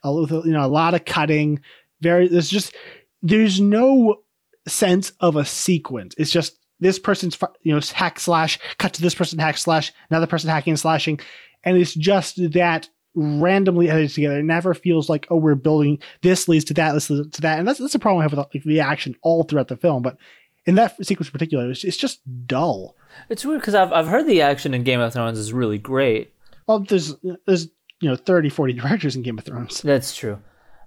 [0.04, 1.60] you know a lot of cutting.
[2.00, 2.74] Very there's just
[3.22, 4.22] there's no
[4.66, 6.14] sense of a sequence.
[6.18, 10.26] It's just this person's you know hack slash cut to this person hack slash another
[10.26, 11.20] person hacking and slashing,
[11.64, 14.38] and it's just that randomly edited together.
[14.38, 17.58] It never feels like oh we're building this leads to that this leads to that,
[17.58, 20.02] and that's that's a problem I have with like, the action all throughout the film.
[20.02, 20.18] But
[20.66, 22.96] in that sequence in particular, it's, it's just dull.
[23.28, 26.33] It's weird because I've I've heard the action in Game of Thrones is really great,
[26.66, 27.14] well, there's
[27.46, 27.68] there's
[28.00, 29.82] you know 30, 40 directors in Game of Thrones.
[29.82, 30.38] That's true.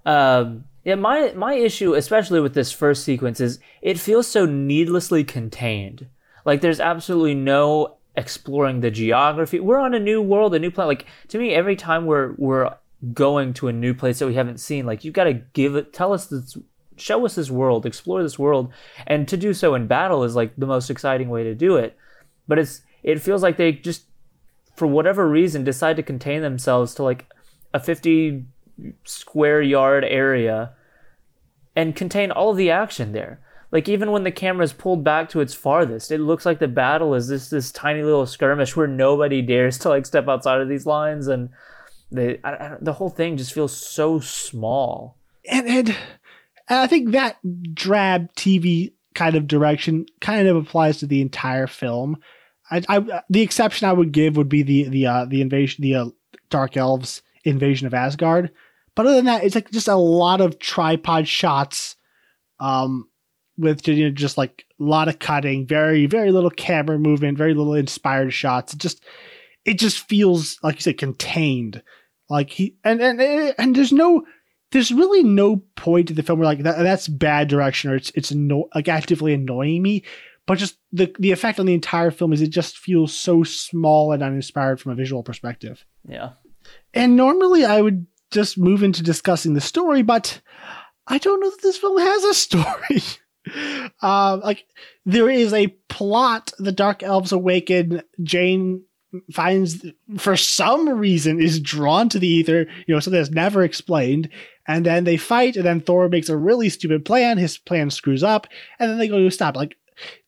[0.04, 5.24] Um, yeah, my my issue, especially with this first sequence, is it feels so needlessly
[5.24, 6.06] contained.
[6.44, 9.60] Like there's absolutely no exploring the geography.
[9.60, 10.88] We're on a new world, a new planet.
[10.88, 12.74] Like to me, every time we're we're
[13.12, 15.92] going to a new place that we haven't seen, like you've got to give it,
[15.92, 16.56] tell us this,
[16.96, 18.72] show us this world, explore this world,
[19.06, 21.96] and to do so in battle is like the most exciting way to do it.
[22.46, 24.04] But it's it feels like they just
[24.78, 27.26] for whatever reason, decide to contain themselves to like
[27.74, 28.44] a 50
[29.04, 30.72] square yard area
[31.76, 33.40] and contain all the action there.
[33.70, 36.68] Like even when the camera is pulled back to its farthest, it looks like the
[36.68, 40.68] battle is this this tiny little skirmish where nobody dares to like step outside of
[40.68, 41.50] these lines, and
[42.10, 45.18] the I, I, the whole thing just feels so small.
[45.50, 45.96] And, and
[46.70, 47.36] I think that
[47.74, 52.16] drab TV kind of direction kind of applies to the entire film
[52.70, 55.94] I, I, the exception I would give would be the the uh, the invasion the
[55.94, 56.06] uh,
[56.50, 58.50] Dark Elves invasion of Asgard.
[58.94, 61.96] But other than that, it's like just a lot of tripod shots,
[62.58, 63.08] um,
[63.56, 67.54] with you know, just like a lot of cutting, very very little camera movement, very
[67.54, 68.74] little inspired shots.
[68.74, 69.04] It just
[69.64, 71.82] it just feels like you said contained.
[72.28, 74.24] Like he and and and there's no
[74.72, 78.10] there's really no point in the film where like that, that's bad direction or it's
[78.14, 78.32] it's
[78.74, 80.04] like actively annoying me.
[80.48, 84.12] But just the the effect on the entire film is it just feels so small
[84.12, 85.84] and uninspired from a visual perspective.
[86.08, 86.30] Yeah.
[86.94, 90.40] And normally I would just move into discussing the story, but
[91.06, 93.02] I don't know that this film has a story.
[94.02, 94.64] uh, like
[95.04, 96.52] there is a plot.
[96.58, 98.02] The Dark Elves awaken.
[98.22, 98.84] Jane
[99.32, 99.86] finds,
[100.18, 102.66] for some reason, is drawn to the Aether.
[102.86, 104.28] You know, something that's never explained.
[104.66, 107.38] And then they fight, and then Thor makes a really stupid plan.
[107.38, 108.46] His plan screws up,
[108.78, 109.56] and then they go to stop.
[109.56, 109.77] Like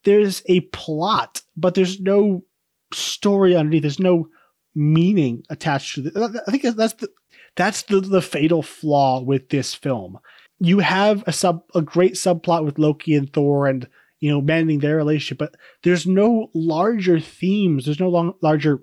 [0.04, 2.44] there's a plot, but there's no
[2.92, 3.83] story underneath.
[3.83, 4.28] There's no
[4.74, 6.42] meaning attached to it.
[6.46, 7.09] I think that's the
[7.56, 10.18] that's the, the fatal flaw with this film
[10.61, 13.88] you have a sub a great subplot with Loki and Thor and
[14.20, 17.87] you know mending their relationship, but there's no larger themes.
[17.87, 18.83] There's no long, larger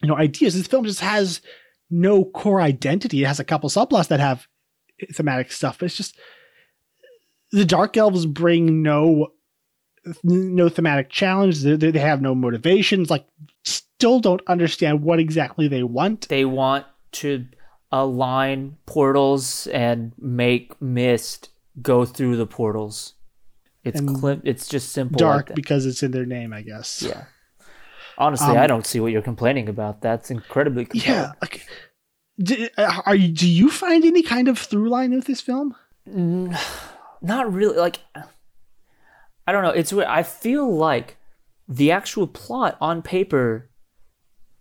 [0.00, 0.54] you know ideas.
[0.54, 1.42] This film just has
[1.90, 3.22] no core identity.
[3.22, 4.46] It has a couple subplots that have
[5.12, 6.16] thematic stuff, but it's just
[7.50, 9.28] the Dark Elves bring no
[10.24, 11.60] no thematic challenge.
[11.62, 13.10] They, they have no motivations.
[13.10, 13.26] Like,
[13.64, 16.28] still don't understand what exactly they want.
[16.28, 17.46] They want to
[17.90, 23.14] align portals and make mist go through the portals.
[23.84, 25.18] It's cli- it's just simple.
[25.18, 27.02] Dark like because it's in their name, I guess.
[27.02, 27.24] Yeah.
[28.18, 30.00] Honestly, Um, I don't see what you're complaining about.
[30.02, 31.20] That's incredibly compelling.
[31.20, 31.32] Yeah.
[31.40, 31.66] Like,
[32.38, 33.28] do, are you?
[33.32, 35.74] Do you find any kind of through line with this film?
[37.22, 37.76] Not really.
[37.76, 37.98] Like,
[39.46, 39.70] I don't know.
[39.70, 40.08] It's weird.
[40.08, 41.16] I feel like
[41.68, 43.70] the actual plot on paper,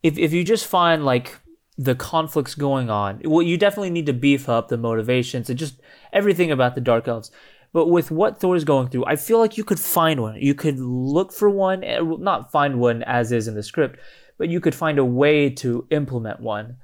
[0.04, 1.40] if if you just find like
[1.78, 5.82] the conflicts going on, well, you definitely need to beef up the motivations and just
[6.14, 7.32] everything about the Dark Elves.
[7.74, 10.36] But with what Thor is going through, I feel like you could find one.
[10.36, 13.98] You could look for one, eh, not find one as is in the script,
[14.38, 16.78] but you could find a way to implement one.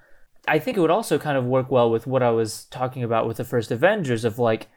[0.47, 3.27] I think it would also kind of work well with what I was talking about
[3.27, 4.67] with the first Avengers of like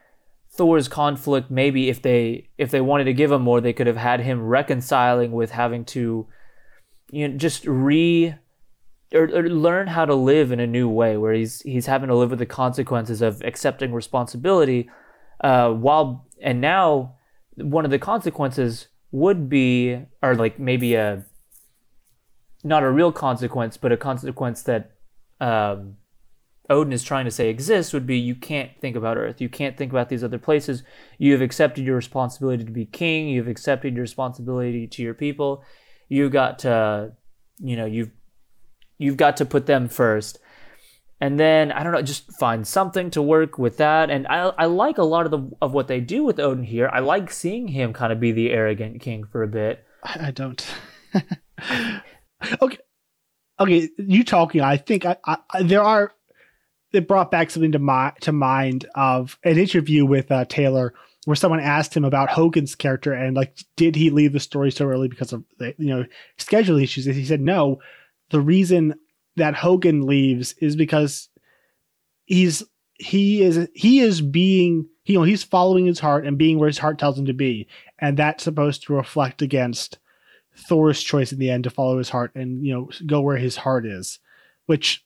[0.60, 1.50] Thor's conflict.
[1.50, 4.42] Maybe if they if they wanted to give him more, they could have had him
[4.42, 6.26] reconciling with having to,
[7.10, 8.34] you know, just re
[9.14, 12.14] or, or learn how to live in a new way, where he's he's having to
[12.14, 14.90] live with the consequences of accepting responsibility.
[15.42, 17.14] Uh, while and now
[17.56, 21.24] one of the consequences would be, or like maybe a
[22.62, 24.90] not a real consequence, but a consequence that
[25.40, 25.96] um,
[26.70, 29.40] Odin is trying to say exists would be you can't think about Earth.
[29.40, 30.84] You can't think about these other places.
[31.18, 33.28] You have accepted your responsibility to be king.
[33.28, 35.64] You've accepted your responsibility to your people.
[36.08, 37.12] You got to,
[37.58, 38.10] you know, you've
[38.98, 40.38] you've got to put them first.
[41.20, 44.08] And then I don't know, just find something to work with that.
[44.08, 46.88] And I I like a lot of the of what they do with Odin here.
[46.92, 49.84] I like seeing him kind of be the arrogant king for a bit.
[50.02, 50.64] I, don't.
[52.62, 52.78] okay,
[53.58, 53.88] okay.
[53.98, 54.62] You talking?
[54.62, 56.12] I think I, I there are.
[56.92, 60.94] It brought back something to my to mind of an interview with uh, Taylor
[61.26, 64.86] where someone asked him about Hogun's character and like, did he leave the story so
[64.86, 66.04] early because of the, you know
[66.38, 67.06] schedule issues?
[67.06, 67.80] And he said no.
[68.30, 68.94] The reason
[69.36, 71.28] that Hogan leaves is because
[72.24, 72.62] he's
[72.94, 76.78] he is he is being you know he's following his heart and being where his
[76.78, 77.66] heart tells him to be
[77.98, 79.98] and that's supposed to reflect against
[80.54, 83.56] Thor's choice in the end to follow his heart and you know go where his
[83.56, 84.18] heart is
[84.66, 85.04] which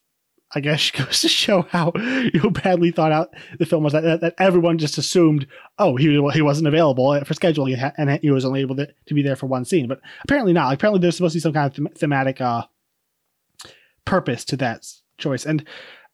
[0.53, 4.21] I guess goes to show how you know, badly thought out the film was that,
[4.21, 5.47] that, everyone just assumed
[5.79, 9.21] oh he he wasn't available for scheduling and he was only able to, to be
[9.21, 11.69] there for one scene but apparently not like, apparently there's supposed to be some kind
[11.69, 12.63] of them- thematic uh
[14.05, 15.45] purpose to that choice.
[15.45, 15.67] And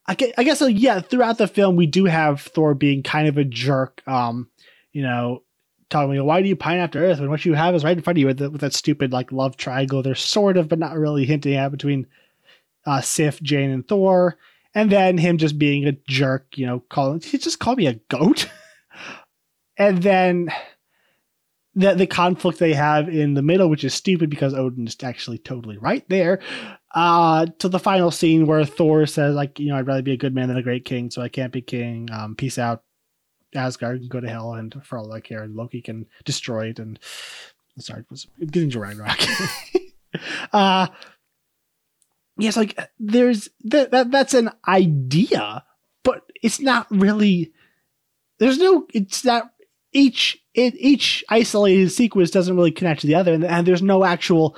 [0.06, 3.28] I guess, I guess so, yeah, throughout the film, we do have Thor being kind
[3.28, 4.02] of a jerk.
[4.06, 4.48] Um,
[4.92, 5.42] you know,
[5.90, 8.02] telling me, why do you pine after Earth when what you have is right in
[8.02, 10.02] front of you with, the, with that stupid like love triangle?
[10.02, 12.06] They're sort of, but not really hinting at between
[12.86, 14.36] uh, Sif, Jane, and Thor.
[14.74, 18.00] And then him just being a jerk, you know, calling, he just called me a
[18.08, 18.48] goat.
[19.76, 20.50] and then
[21.74, 25.38] the the conflict they have in the middle, which is stupid because Odin is actually
[25.38, 26.40] totally right there.
[26.94, 30.18] Uh, to the final scene where Thor says, like, you know, I'd rather be a
[30.18, 32.08] good man than a great king, so I can't be king.
[32.12, 32.82] Um, peace out.
[33.54, 36.78] Asgard can go to hell, and for all I care, Loki can destroy it.
[36.78, 36.98] And
[37.78, 39.18] sorry, it was getting to Ragnarok.
[40.52, 40.88] uh,
[42.42, 45.64] yes, like uh, there's that, that that's an idea,
[46.04, 47.52] but it's not really.
[48.38, 48.86] There's no.
[48.92, 49.52] It's not
[49.92, 54.04] each it, each isolated sequence doesn't really connect to the other, and, and there's no
[54.04, 54.56] actual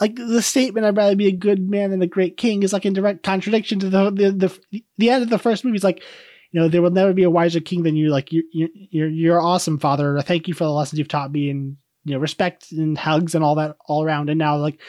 [0.00, 2.86] like the statement "I'd rather be a good man than a great king" is like
[2.86, 4.30] in direct contradiction to the the
[4.70, 5.76] the, the end of the first movie.
[5.76, 6.02] It's like
[6.50, 8.10] you know, there will never be a wiser king than you.
[8.10, 10.20] Like you, you you're you're awesome, father.
[10.22, 13.44] Thank you for the lessons you've taught me, and you know, respect and hugs and
[13.44, 14.30] all that all around.
[14.30, 14.80] And now, like,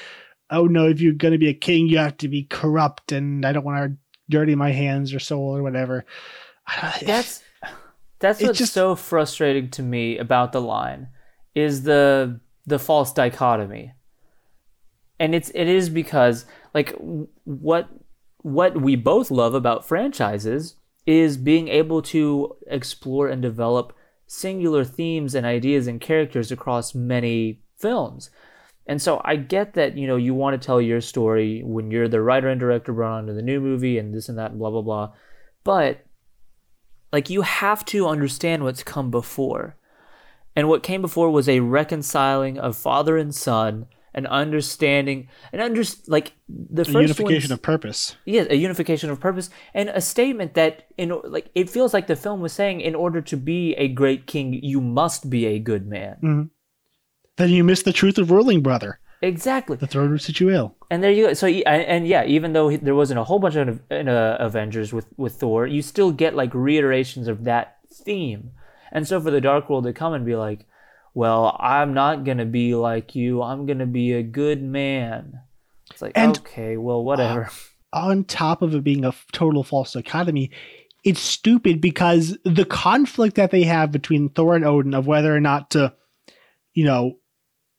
[0.51, 3.51] oh no, if you're gonna be a king, you have to be corrupt, and I
[3.51, 3.97] don't want to
[4.29, 6.05] dirty my hands or soul or whatever.
[7.01, 7.43] That's
[8.19, 11.07] that's what's just- so frustrating to me about the line
[11.55, 13.93] is the the false dichotomy.
[15.19, 16.95] And it's it is because like
[17.43, 17.89] what
[18.41, 23.93] what we both love about franchises is being able to explore and develop
[24.27, 28.29] singular themes and ideas and characters across many films.
[28.89, 32.07] And so I get that, you know, you want to tell your story when you're
[32.07, 34.71] the writer and director brought onto the new movie and this and that and blah
[34.71, 35.13] blah blah.
[35.63, 36.03] But
[37.13, 39.75] like you have to understand what's come before.
[40.55, 45.83] And what came before was a reconciling of father and son, an understanding, an under
[46.07, 48.15] like the A unification of purpose.
[48.25, 52.15] Yeah, a unification of purpose and a statement that in like it feels like the
[52.15, 55.85] film was saying in order to be a great king you must be a good
[55.85, 56.15] man.
[56.23, 56.43] Mm-hmm.
[57.39, 58.99] Then you miss the truth of ruling, brother.
[59.21, 59.77] Exactly.
[59.77, 60.75] The throne will sit you ill.
[60.91, 61.33] And there you go.
[61.33, 65.07] So and, and yeah, even though there wasn't a whole bunch of uh, Avengers with
[65.17, 68.51] with Thor, you still get like reiterations of that theme.
[68.91, 70.65] And so for the Dark World to come and be like,
[71.13, 73.41] "Well, I'm not gonna be like you.
[73.41, 75.39] I'm gonna be a good man."
[75.91, 77.49] It's like And- okay, well, whatever.
[77.93, 80.51] on top of it being a total false dichotomy,
[81.05, 85.39] it's stupid because the conflict that they have between Thor and Odin of whether or
[85.39, 85.93] not to,
[86.73, 87.17] you know,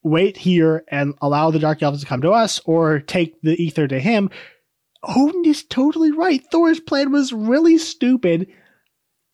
[0.03, 3.89] wait here and allow the Dark Elves to come to us or take the Aether
[3.89, 4.31] to him,
[5.03, 6.43] Odin is totally right.
[6.51, 8.49] Thor's plan was really stupid,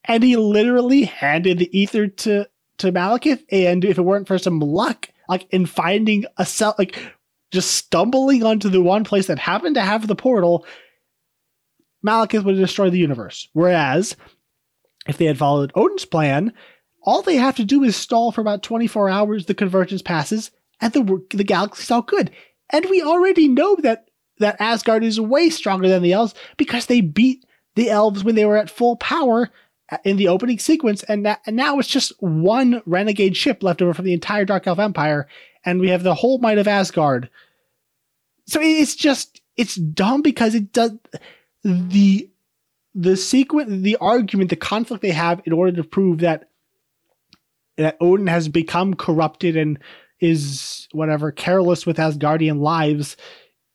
[0.05, 2.49] and he literally handed the Aether to
[2.79, 3.43] to Malekith.
[3.51, 6.99] And if it weren't for some luck, like in finding a cell, like
[7.51, 10.67] just stumbling onto the one place that happened to have the portal,
[12.07, 13.49] Malekith would destroy the universe.
[13.53, 14.17] Whereas,
[15.09, 16.53] if they had followed Odin's plan,
[17.07, 20.93] all they have to do is stall for about 24 hours, the convergence passes, and
[20.93, 22.31] the, the galaxy's all good.
[22.71, 27.01] And we already know that, that Asgard is way stronger than the elves because they
[27.01, 29.51] beat the elves when they were at full power
[29.91, 33.81] uh, in the opening sequence, and, that, and now it's just one renegade ship left
[33.81, 35.29] over from the entire Dark Elf Empire,
[35.65, 37.31] and we have the whole might of Asgard.
[38.49, 40.93] So it's just it's dumb because it does
[41.63, 42.29] the
[42.95, 46.49] the sequence, the argument, the conflict they have in order to prove that
[47.77, 49.79] that Odin has become corrupted and
[50.21, 53.17] is whatever careless with Asgardian lives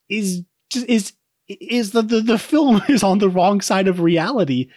[0.10, 1.14] is just is
[1.48, 4.70] is that the, the film is on the wrong side of reality.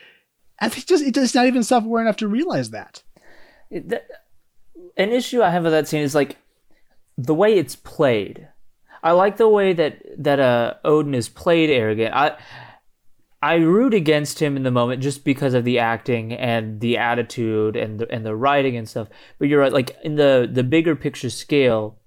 [0.61, 3.03] And it's just it's not even self aware enough to realize that.
[3.71, 6.37] An issue I have with that scene is like
[7.19, 8.49] the way it's played.
[9.03, 12.15] I like the way that that uh, Odin is played arrogant.
[12.15, 12.37] I
[13.45, 17.77] I root against him in the moment just because of the acting and the attitude
[17.77, 19.09] and the, and the writing and stuff.
[19.39, 21.99] But you're right, like in the the bigger picture scale,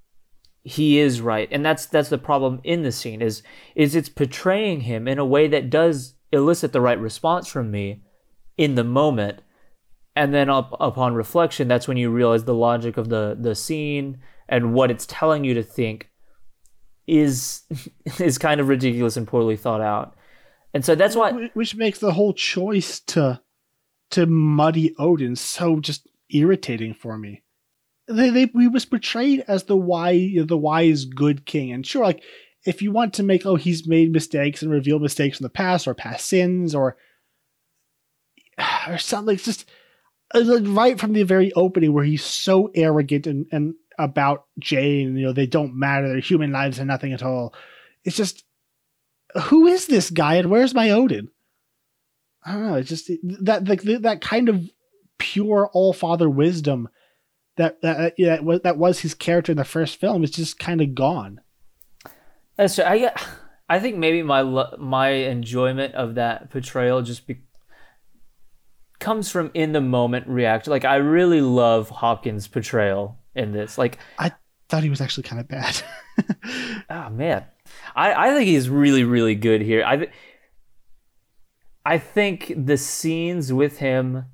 [0.63, 3.43] he is right, and that's that's the problem in the scene is
[3.76, 8.02] is it's portraying him in a way that does elicit the right response from me
[8.58, 9.43] in the moment.
[10.15, 14.17] And then up, upon reflection that's when you realize the logic of the the scene
[14.50, 16.10] and what it's telling you to think
[17.06, 17.62] is
[18.19, 20.16] is kind of ridiculous and poorly thought out
[20.78, 23.42] and so that's why which makes the whole choice to
[24.12, 27.42] to muddy Odin so just irritating for me.
[28.08, 32.22] They, they he was portrayed as the wise the wise good king, and sure, like
[32.63, 35.88] if you want to make oh he's made mistakes and revealed mistakes in the past
[35.88, 36.96] or past sins or
[38.88, 39.68] or something, it's just
[40.36, 45.18] uh, like, right from the very opening where he's so arrogant and and about Jane,
[45.18, 47.56] you know they don't matter, their human lives are nothing at all.
[48.04, 48.44] It's just
[49.44, 51.30] who is this guy and where's my Odin?
[52.46, 52.76] I don't know.
[52.76, 53.12] It's just
[53.42, 54.63] that like that kind of
[55.18, 56.90] pure all father wisdom
[57.58, 60.32] that that uh, yeah, that was, that was his character in the first film is
[60.32, 61.42] just kind of gone.
[62.56, 62.86] that's true.
[62.86, 63.12] I
[63.70, 64.44] I think maybe my
[64.78, 67.42] my enjoyment of that portrayal just be-
[69.00, 70.72] comes from in the moment reaction.
[70.72, 73.78] Like I really love Hopkins' portrayal in this.
[73.78, 74.32] Like I
[74.70, 75.82] thought he was actually kind of bad.
[76.90, 77.46] Oh man,
[77.98, 79.84] I I think he's really really good here.
[79.84, 80.08] I
[81.84, 84.26] I think the scenes with him,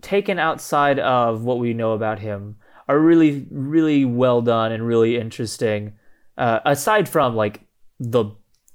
[0.00, 2.56] taken outside of what we know about him,
[2.88, 5.92] are really really well done and really interesting.
[6.36, 7.60] Uh, aside from like
[8.00, 8.26] the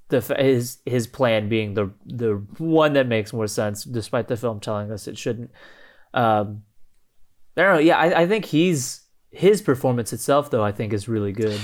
[0.09, 4.59] the his his plan being the the one that makes more sense, despite the film
[4.59, 5.49] telling us it shouldn't.
[6.13, 6.63] Um,
[7.57, 7.79] I don't know.
[7.79, 9.01] Yeah, I, I think he's
[9.31, 10.63] his performance itself though.
[10.63, 11.59] I think is really good.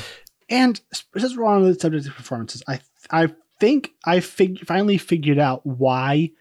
[0.50, 0.80] And
[1.16, 2.80] since we're on the subject of performances, I
[3.10, 6.32] I think I fig- finally figured out why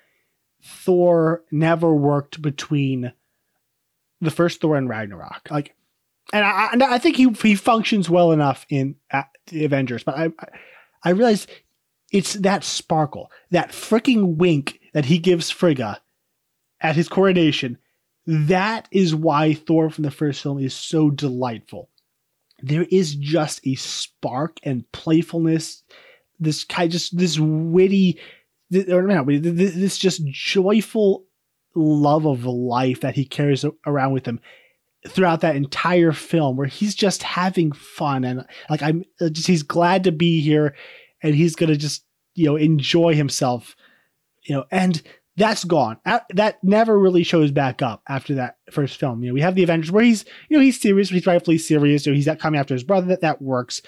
[0.62, 3.12] Thor never worked between
[4.20, 5.48] the first Thor and Ragnarok.
[5.50, 5.74] Like,
[6.32, 10.16] and I, and I think he he functions well enough in uh, the Avengers, but
[10.16, 10.30] I
[11.04, 11.46] I realize
[12.10, 16.00] it's that sparkle, that freaking wink that he gives Frigga
[16.80, 17.78] at his coronation.
[18.26, 21.88] That is why Thor from the first film is so delightful.
[22.60, 25.82] There is just a spark and playfulness,
[26.40, 28.18] this kind, just this witty,
[28.90, 31.24] or not this just joyful
[31.74, 34.40] love of life that he carries around with him
[35.06, 39.62] throughout that entire film where he's just having fun and like I'm uh, just he's
[39.62, 40.74] glad to be here
[41.22, 42.04] and he's to just
[42.34, 43.76] you know enjoy himself
[44.42, 45.00] you know and
[45.38, 45.98] that's gone
[46.34, 49.62] that never really shows back up after that first film you know we have the
[49.62, 52.84] Avengers where he's you know he's serious he's rightfully serious know he's coming after his
[52.84, 53.80] brother that that works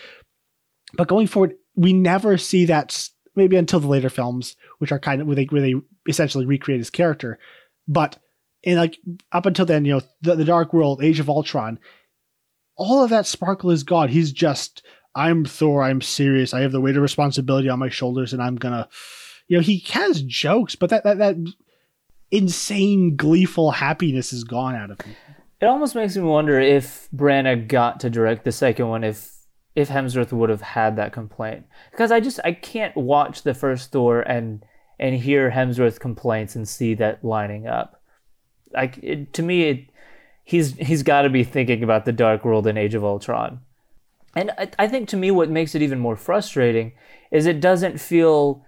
[0.95, 5.21] but going forward we never see that maybe until the later films which are kind
[5.21, 5.75] of where they where they
[6.09, 7.39] essentially recreate his character
[7.87, 8.19] but
[8.63, 8.99] in like
[9.33, 11.79] up until then, you know, the, the Dark World, Age of Ultron,
[12.77, 14.09] all of that sparkle is gone.
[14.09, 14.83] He's just,
[15.15, 15.83] I'm Thor.
[15.83, 16.55] I'm serious.
[16.55, 18.89] I have the weight of responsibility on my shoulders, and I'm gonna,
[19.51, 21.37] you know, he has jokes, but that that that
[22.31, 25.17] insane, gleeful happiness is gone out of him.
[25.61, 29.33] It almost makes me wonder if Branagh got to direct the second one, if
[29.75, 33.91] if Hemsworth would have had that complaint, because I just I can't watch the first
[33.91, 34.65] Thor and
[35.01, 38.01] and hear Hemsworth complaints and see that lining up.
[38.73, 39.91] Like to me, it,
[40.45, 43.63] he's he's got to be thinking about the Dark World and Age of Ultron.
[44.37, 46.93] And I, I think to me, what makes it even more frustrating
[47.33, 48.65] is it doesn't feel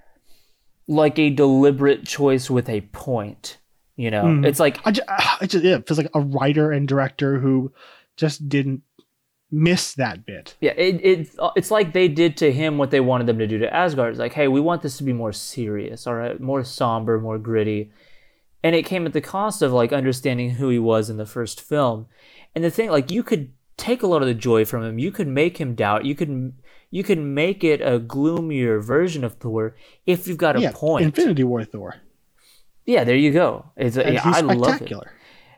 [0.92, 3.58] like a deliberate choice with a point.
[3.96, 4.46] You know, mm.
[4.46, 7.72] it's like I just, I just yeah, it feels like a writer and director who
[8.16, 8.82] just didn't
[9.50, 10.56] miss that bit.
[10.60, 13.58] Yeah, it, it it's like they did to him what they wanted them to do
[13.58, 14.10] to Asgard.
[14.10, 17.38] It's like, hey, we want this to be more serious, all right, more somber, more
[17.38, 17.92] gritty.
[18.64, 21.60] And it came at the cost of like understanding who he was in the first
[21.60, 22.06] film.
[22.54, 24.98] And the thing, like, you could take a lot of the joy from him.
[24.98, 26.04] You could make him doubt.
[26.04, 26.54] You could
[26.92, 29.74] you can make it a gloomier version of Thor
[30.06, 31.06] if you've got a yeah, point.
[31.06, 31.96] Infinity War Thor.
[32.84, 33.64] Yeah, there you go.
[33.76, 34.92] It's a, yeah, I love it.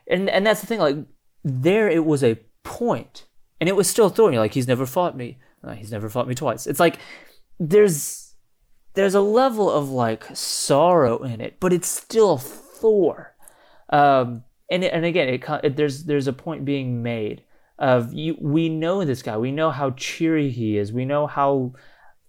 [0.07, 0.79] And and that's the thing.
[0.79, 0.95] Like
[1.43, 3.25] there, it was a point
[3.59, 4.31] and it was still Thor.
[4.31, 5.37] You're like, he's never fought me.
[5.61, 6.67] Uh, he's never fought me twice.
[6.67, 6.99] It's like
[7.59, 8.33] there's
[8.93, 13.35] there's a level of like sorrow in it, but it's still Thor.
[13.89, 17.43] Um, and and again, it, it, there's there's a point being made
[17.77, 18.37] of you.
[18.39, 19.37] We know this guy.
[19.37, 20.93] We know how cheery he is.
[20.93, 21.73] We know how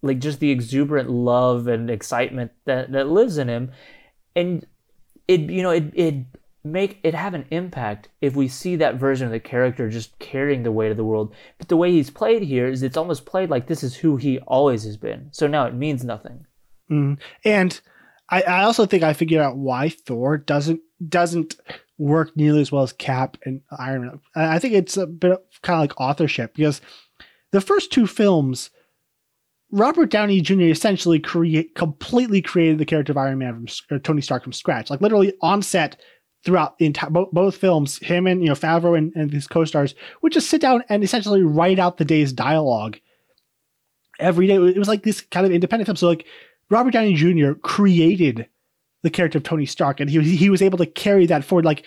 [0.02, 3.72] like just the exuberant love and excitement that that lives in him,
[4.34, 4.66] and
[5.28, 6.14] it you know it it
[6.66, 10.62] make it have an impact if we see that version of the character just carrying
[10.62, 11.32] the weight of the world.
[11.58, 14.38] But the way he's played here is it's almost played like this is who he
[14.40, 15.28] always has been.
[15.32, 16.46] So now it means nothing.
[16.90, 17.18] Mm.
[17.44, 17.80] And
[18.30, 21.56] I, I also think I figured out why Thor doesn't doesn't
[21.98, 24.20] work nearly as well as Cap and Iron Man.
[24.34, 26.80] I think it's a bit kind of like authorship because
[27.52, 28.70] the first two films,
[29.70, 30.62] Robert Downey Jr.
[30.62, 34.90] essentially create completely created the character of Iron Man from Tony Stark from scratch.
[34.90, 36.00] Like literally on set,
[36.46, 39.94] throughout the entire both, both films, him and you know Favreau and, and his co-stars
[40.22, 42.98] would just sit down and essentially write out the day's dialogue
[44.20, 44.54] every day.
[44.54, 45.96] It was like this kind of independent film.
[45.96, 46.24] So like
[46.70, 47.52] Robert Downey Jr.
[47.54, 48.48] created
[49.06, 51.64] the character of Tony Stark, and he he was able to carry that forward.
[51.64, 51.84] Like,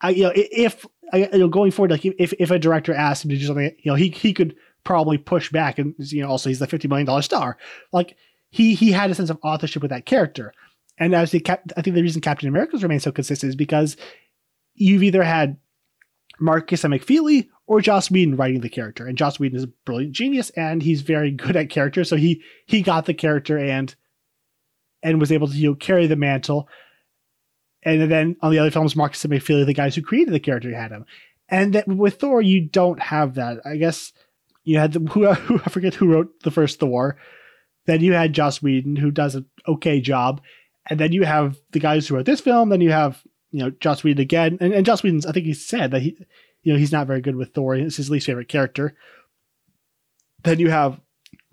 [0.00, 3.30] I, you know, if you know going forward, like if if a director asked him
[3.30, 6.48] to do something, you know, he he could probably push back, and you know, also
[6.48, 7.58] he's the fifty million dollar star.
[7.92, 8.16] Like
[8.48, 10.54] he he had a sense of authorship with that character.
[10.98, 13.98] And as the cap, I think the reason Captain America's remained so consistent is because
[14.74, 15.58] you've either had
[16.40, 20.14] Markus and McFeely or Joss Whedon writing the character, and Joss Whedon is a brilliant
[20.14, 23.94] genius, and he's very good at characters, so he he got the character and
[25.02, 26.68] and was able to you know, carry the mantle.
[27.82, 30.74] And then on the other films, Markus and McFeely, the guys who created the character,
[30.74, 31.06] had him.
[31.48, 33.60] And that with Thor, you don't have that.
[33.64, 34.12] I guess
[34.64, 37.16] you had the, who, who I forget who wrote the first Thor.
[37.86, 40.40] Then you had Joss Whedon, who does an okay job,
[40.90, 42.68] and then you have the guys who wrote this film.
[42.68, 43.22] Then you have
[43.52, 46.16] you know Joss Whedon again, and, and Joss Whedon's I think he said that he
[46.62, 47.76] you know he's not very good with Thor.
[47.76, 48.96] It's his least favorite character.
[50.42, 51.00] Then you have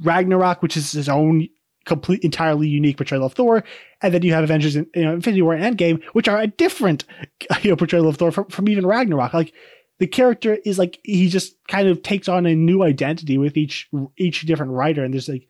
[0.01, 1.47] Ragnarok, which is his own
[1.86, 3.63] complete entirely unique portrayal of Thor,
[4.01, 6.47] and then you have Avengers, in, you know, Infinity War and Endgame, which are a
[6.47, 7.05] different
[7.61, 9.34] you know portrayal of Thor from, from even Ragnarok.
[9.34, 9.53] Like
[9.99, 13.89] the character is like he just kind of takes on a new identity with each
[14.17, 15.47] each different writer, and there's like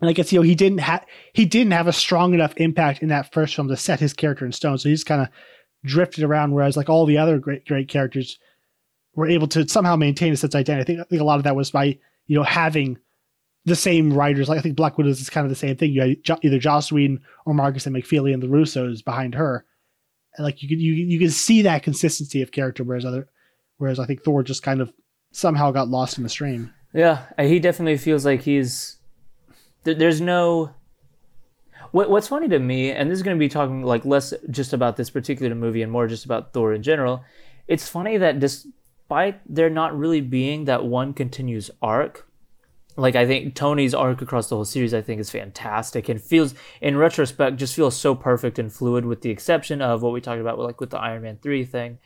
[0.00, 3.02] and I guess you know he didn't have he didn't have a strong enough impact
[3.02, 4.78] in that first film to set his character in stone.
[4.78, 5.28] So he just kind of
[5.84, 6.52] drifted around.
[6.52, 8.38] Whereas like all the other great great characters
[9.14, 10.82] were able to somehow maintain a sense of identity.
[10.82, 12.98] I think I think a lot of that was by you know having
[13.68, 14.48] the same writers.
[14.48, 15.92] Like I think Black Widow is kind of the same thing.
[15.92, 19.64] You had jo- either Joss Whedon or Markus and McFeely and the Russos behind her,
[20.36, 22.84] and like you you you can see that consistency of character.
[22.84, 23.28] Whereas other,
[23.78, 24.92] whereas I think Thor just kind of
[25.32, 26.72] somehow got lost in the stream.
[26.92, 28.96] Yeah, uh, he definitely feels like he's.
[29.84, 30.74] There's no.
[31.92, 34.72] What, what's funny to me, and this is going to be talking like less just
[34.72, 37.24] about this particular movie and more just about Thor in general.
[37.66, 42.27] It's funny that despite there not really being that one continuous arc,
[42.98, 46.54] like I think Tony's arc across the whole series, I think is fantastic and feels,
[46.80, 50.40] in retrospect, just feels so perfect and fluid, with the exception of what we talked
[50.40, 51.98] about, like with the Iron Man three thing.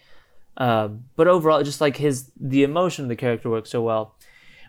[0.59, 4.17] Um, but overall, just like his the emotion of the character works so well.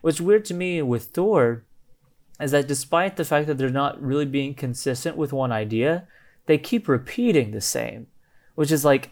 [0.02, 1.66] What's weird to me with Thor
[2.40, 6.08] is that despite the fact that they're not really being consistent with one idea,
[6.46, 8.08] they keep repeating the same,
[8.56, 9.12] which is like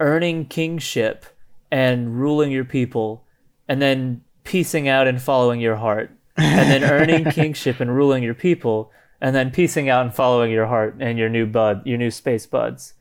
[0.00, 1.26] earning kingship
[1.70, 3.24] and ruling your people,
[3.68, 8.34] and then piecing out and following your heart, and then earning kingship and ruling your
[8.34, 8.90] people,
[9.20, 12.46] and then piecing out and following your heart and your new bud, your new space
[12.46, 12.94] buds.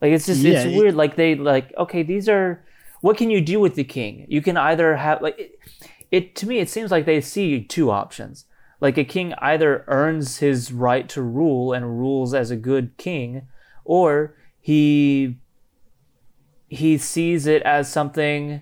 [0.00, 0.94] Like it's just Yeah, it's it- weird.
[0.94, 2.62] Like they like okay, these are
[3.00, 4.26] what can you do with the king?
[4.28, 5.58] You can either have like it,
[6.10, 8.44] it to me it seems like they see two options.
[8.80, 13.42] Like a king either earns his right to rule and rules as a good king,
[13.84, 15.38] or he
[16.68, 18.60] he sees it as something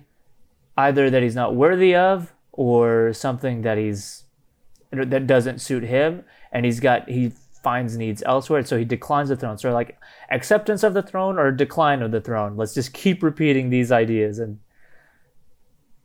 [0.77, 4.23] either that he's not worthy of or something that he's
[4.91, 8.63] that doesn't suit him and he's got he finds needs elsewhere.
[8.63, 9.57] So he declines the throne.
[9.57, 9.99] So like
[10.31, 12.55] acceptance of the throne or decline of the throne.
[12.55, 14.59] Let's just keep repeating these ideas and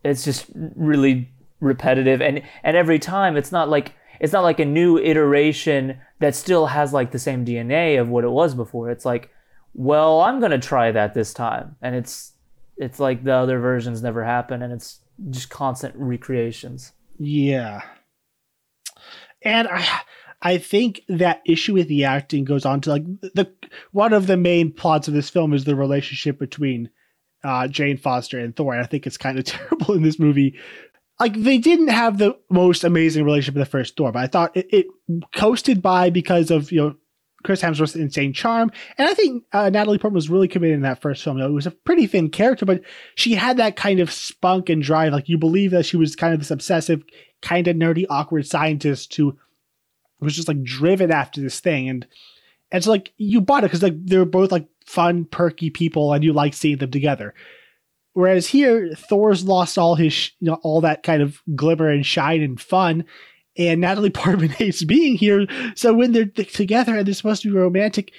[0.03, 2.21] it's just really repetitive.
[2.21, 6.67] And and every time it's not like it's not like a new iteration that still
[6.67, 8.91] has like the same DNA of what it was before.
[8.91, 9.31] It's like
[9.75, 11.77] well I'm going to try that this time.
[11.81, 12.32] And it's
[12.77, 15.01] it's like the other versions never happen and it's
[15.31, 17.83] just constant recreations Yeah.
[19.45, 20.01] And I
[20.43, 23.05] I think that issue with the acting goes on to like
[23.35, 23.51] the
[23.93, 26.91] one of the main plots of this film is the relationship between
[27.45, 28.75] uh, Jane Foster and Thor.
[28.75, 30.59] I think it's kind of terrible in this movie.
[31.21, 34.57] Like they didn't have the most amazing relationship in the first Thor, but I thought
[34.57, 34.87] it, it
[35.35, 36.97] coasted by because of you know
[37.43, 41.01] Chris Hemsworth's insane charm, and I think uh, Natalie Portman was really committed in that
[41.01, 41.39] first film.
[41.39, 42.83] Know, it was a pretty thin character, but
[43.15, 45.13] she had that kind of spunk and drive.
[45.13, 47.03] Like you believe that she was kind of this obsessive,
[47.41, 49.37] kind of nerdy, awkward scientist who
[50.21, 52.07] was just like driven after this thing, and
[52.71, 56.33] it's like you bought it because like they're both like fun, perky people, and you
[56.33, 57.35] like seeing them together.
[58.15, 62.05] Whereas here, Thor's lost all his, sh- you know, all that kind of glimmer and
[62.05, 63.07] shine and fun,
[63.57, 65.47] and Natalie Portman hates being here.
[65.75, 68.13] So when they're together and they're supposed to be romantic,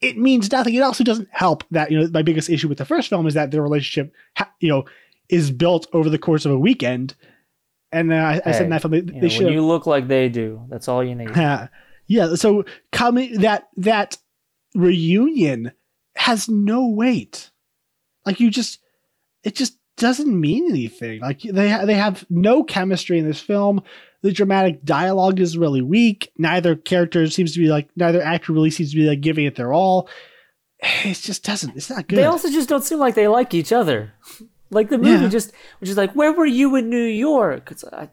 [0.00, 0.74] it means nothing.
[0.74, 3.34] It also doesn't help that you know my biggest issue with the first film is
[3.34, 4.12] that their relationship,
[4.60, 4.84] you know,
[5.28, 7.14] is built over the course of a weekend.
[7.92, 10.08] And uh, I, I said in that film they, they should when you look like
[10.08, 11.30] they do, that's all you need.
[11.30, 11.68] yeah.
[12.06, 12.34] yeah.
[12.34, 14.18] So coming that that
[14.74, 15.72] reunion
[16.16, 17.50] has no weight.
[18.26, 18.80] Like you just,
[19.42, 21.20] it just doesn't mean anything.
[21.20, 23.82] Like they they have no chemistry in this film.
[24.24, 26.32] The dramatic dialogue is really weak.
[26.38, 29.54] Neither character seems to be like neither actor really seems to be like giving it
[29.56, 30.08] their all.
[31.04, 31.76] It just doesn't.
[31.76, 32.18] It's not good.
[32.18, 34.14] They also just don't seem like they like each other.
[34.70, 35.28] Like the movie Yeah.
[35.28, 37.70] just, which is like, where were you in New York?
[37.70, 38.08] It's, I,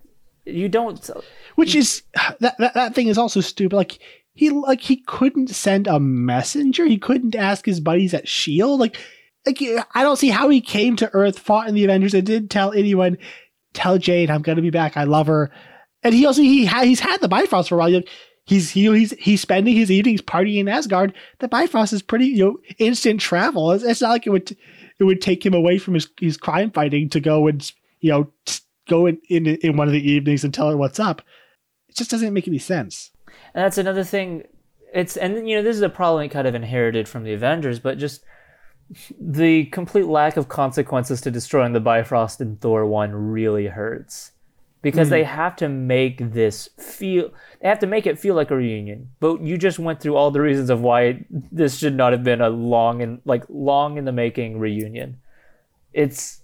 [0.45, 1.09] you don't.
[1.55, 2.03] which is
[2.41, 3.99] that, that that thing is also stupid like
[4.33, 8.97] he like he couldn't send a messenger he couldn't ask his buddies at shield like
[9.45, 9.61] like
[9.93, 12.71] i don't see how he came to earth fought in the avengers and didn't tell
[12.73, 13.17] anyone
[13.73, 15.51] tell Jane i'm gonna be back i love her
[16.03, 18.01] and he also he ha- he's had the bifrost for a while.
[18.45, 21.13] He's he, he's he's spending his evenings partying in asgard.
[21.39, 23.71] The bifrost is pretty you know instant travel.
[23.71, 24.51] It's, it's not like it would
[24.99, 28.31] it would take him away from his his crime fighting to go and you know
[28.89, 31.21] go in, in in one of the evenings and tell her what's up.
[31.87, 33.11] It just doesn't make any sense.
[33.53, 34.43] And that's another thing.
[34.93, 37.97] It's and you know this is a problem kind of inherited from the Avengers, but
[37.97, 38.23] just
[39.19, 44.31] the complete lack of consequences to destroying the Bifrost in Thor one really hurts
[44.81, 45.29] because they hmm.
[45.29, 47.31] have to make this feel.
[47.61, 49.09] They have to make it feel like a reunion.
[49.19, 52.41] But you just went through all the reasons of why this should not have been
[52.41, 55.17] a long and like long in the making reunion.
[55.93, 56.41] It's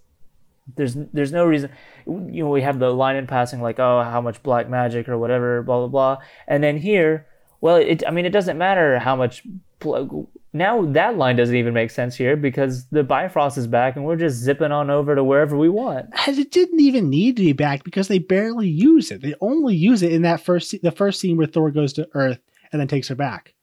[0.76, 1.72] there's there's no reason
[2.06, 5.18] you know we have the line in passing like oh how much black magic or
[5.18, 7.26] whatever blah blah blah and then here
[7.62, 9.44] well it i mean it doesn't matter how much
[10.54, 14.16] now that line doesn't even make sense here because the bifrost is back and we're
[14.16, 17.54] just zipping on over to wherever we want And it didn't even need to be
[17.54, 19.22] back because they barely use it.
[19.22, 22.40] They only use it in that first the first scene where Thor goes to Earth
[22.72, 23.54] and then takes her back.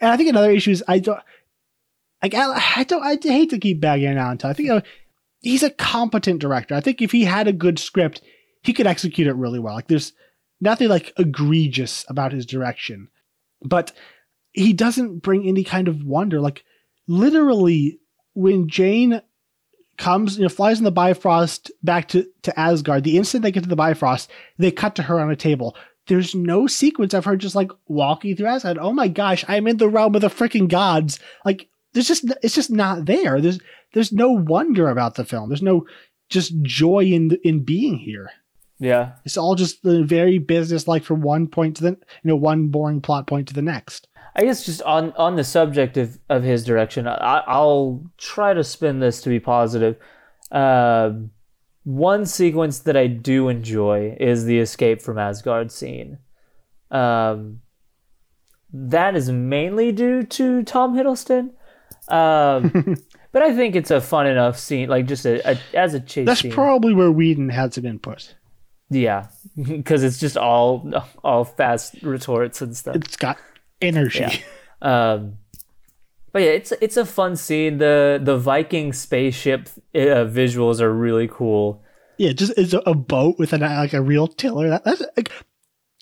[0.00, 1.20] And I think another issue is I don't
[2.22, 4.48] like I, I don't I hate to keep bagging on to.
[4.48, 4.84] I think
[5.40, 6.74] he's a competent director.
[6.74, 8.22] I think if he had a good script,
[8.62, 9.74] he could execute it really well.
[9.74, 10.12] Like there's
[10.60, 13.08] nothing like egregious about his direction,
[13.62, 13.92] but
[14.58, 16.40] he doesn't bring any kind of wonder.
[16.40, 16.64] Like
[17.06, 18.00] literally,
[18.34, 19.22] when Jane
[19.96, 23.62] comes, you know, flies in the Bifrost back to, to Asgard, the instant they get
[23.64, 25.76] to the Bifrost, they cut to her on a table.
[26.06, 28.78] There's no sequence of her just like walking through Asgard.
[28.78, 31.18] Oh my gosh, I'm in the realm of the freaking gods.
[31.44, 33.40] Like there's just it's just not there.
[33.40, 33.60] There's
[33.92, 35.48] there's no wonder about the film.
[35.50, 35.86] There's no
[36.28, 38.30] just joy in in being here.
[38.78, 39.12] Yeah.
[39.24, 42.68] It's all just the very business like from one point to the you know one
[42.68, 44.08] boring plot point to the next.
[44.38, 48.62] I guess just on on the subject of, of his direction, I, I'll try to
[48.62, 49.96] spin this to be positive.
[50.52, 51.10] Uh,
[51.82, 56.18] one sequence that I do enjoy is the escape from Asgard scene.
[56.92, 57.62] Um,
[58.72, 61.50] that is mainly due to Tom Hiddleston.
[62.06, 62.96] Um,
[63.32, 66.26] but I think it's a fun enough scene, like just a, a as a chase
[66.26, 66.52] That's scene.
[66.52, 68.36] probably where Whedon had some input.
[68.88, 69.26] yeah,
[69.66, 70.88] because it's just all
[71.24, 72.94] all fast retorts and stuff.
[72.94, 73.36] It's got
[73.80, 74.20] energy.
[74.20, 74.36] Yeah.
[74.80, 75.38] Um,
[76.32, 77.78] but yeah, it's it's a fun scene.
[77.78, 81.82] The the Viking spaceship uh, visuals are really cool.
[82.16, 84.68] Yeah, just it's a, a boat with an like a real tiller.
[84.68, 85.32] That, that's like,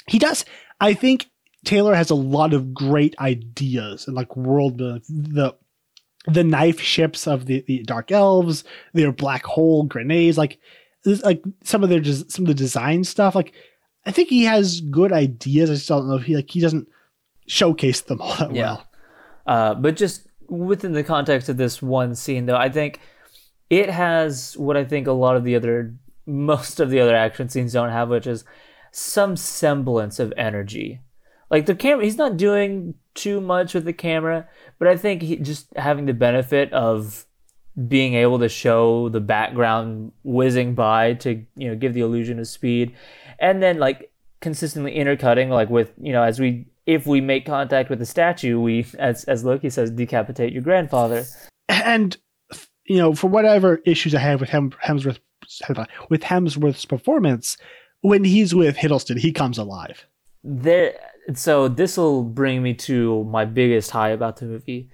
[0.07, 0.45] he does.
[0.79, 1.31] I think
[1.65, 5.03] Taylor has a lot of great ideas and like world building.
[5.09, 5.55] The
[6.27, 10.59] the knife ships of the, the dark elves, their black hole grenades, like
[11.05, 13.35] this, like some of their des- some of the design stuff.
[13.35, 13.53] Like
[14.05, 15.71] I think he has good ideas.
[15.71, 16.89] I just don't know if he like he doesn't
[17.47, 18.63] showcase them all that Yeah.
[18.65, 18.87] well.
[19.47, 23.01] Uh, but just within the context of this one scene, though, I think
[23.71, 25.95] it has what I think a lot of the other,
[26.27, 28.45] most of the other action scenes don't have, which is
[28.91, 31.01] some semblance of energy.
[31.51, 35.37] Like the camera, he's not doing too much with the camera, but I think he
[35.37, 37.25] just having the benefit of
[37.89, 42.49] being able to show the background whizzing by to you know give the illusion of
[42.49, 42.97] speed,
[43.39, 47.91] and then like consistently intercutting like with you know as we if we make contact
[47.91, 51.25] with the statue, we as as Loki says decapitate your grandfather.
[51.69, 52.17] and
[52.85, 55.19] you know, for whatever issues I have with Hem- Hemsworth
[56.09, 57.57] with Hemsworth's performance,
[58.01, 60.07] when he's with Hiddleston, he comes alive.
[60.43, 60.95] there
[61.35, 64.89] so this will bring me to my biggest high about the movie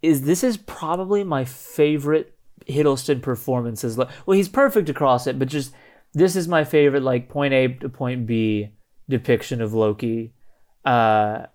[0.00, 2.34] is this is probably my favorite
[2.66, 5.74] Hiddleston performances well he's perfect across it but just
[6.14, 8.70] this is my favorite like point A to point B
[9.08, 10.32] depiction of Loki
[10.86, 11.46] uh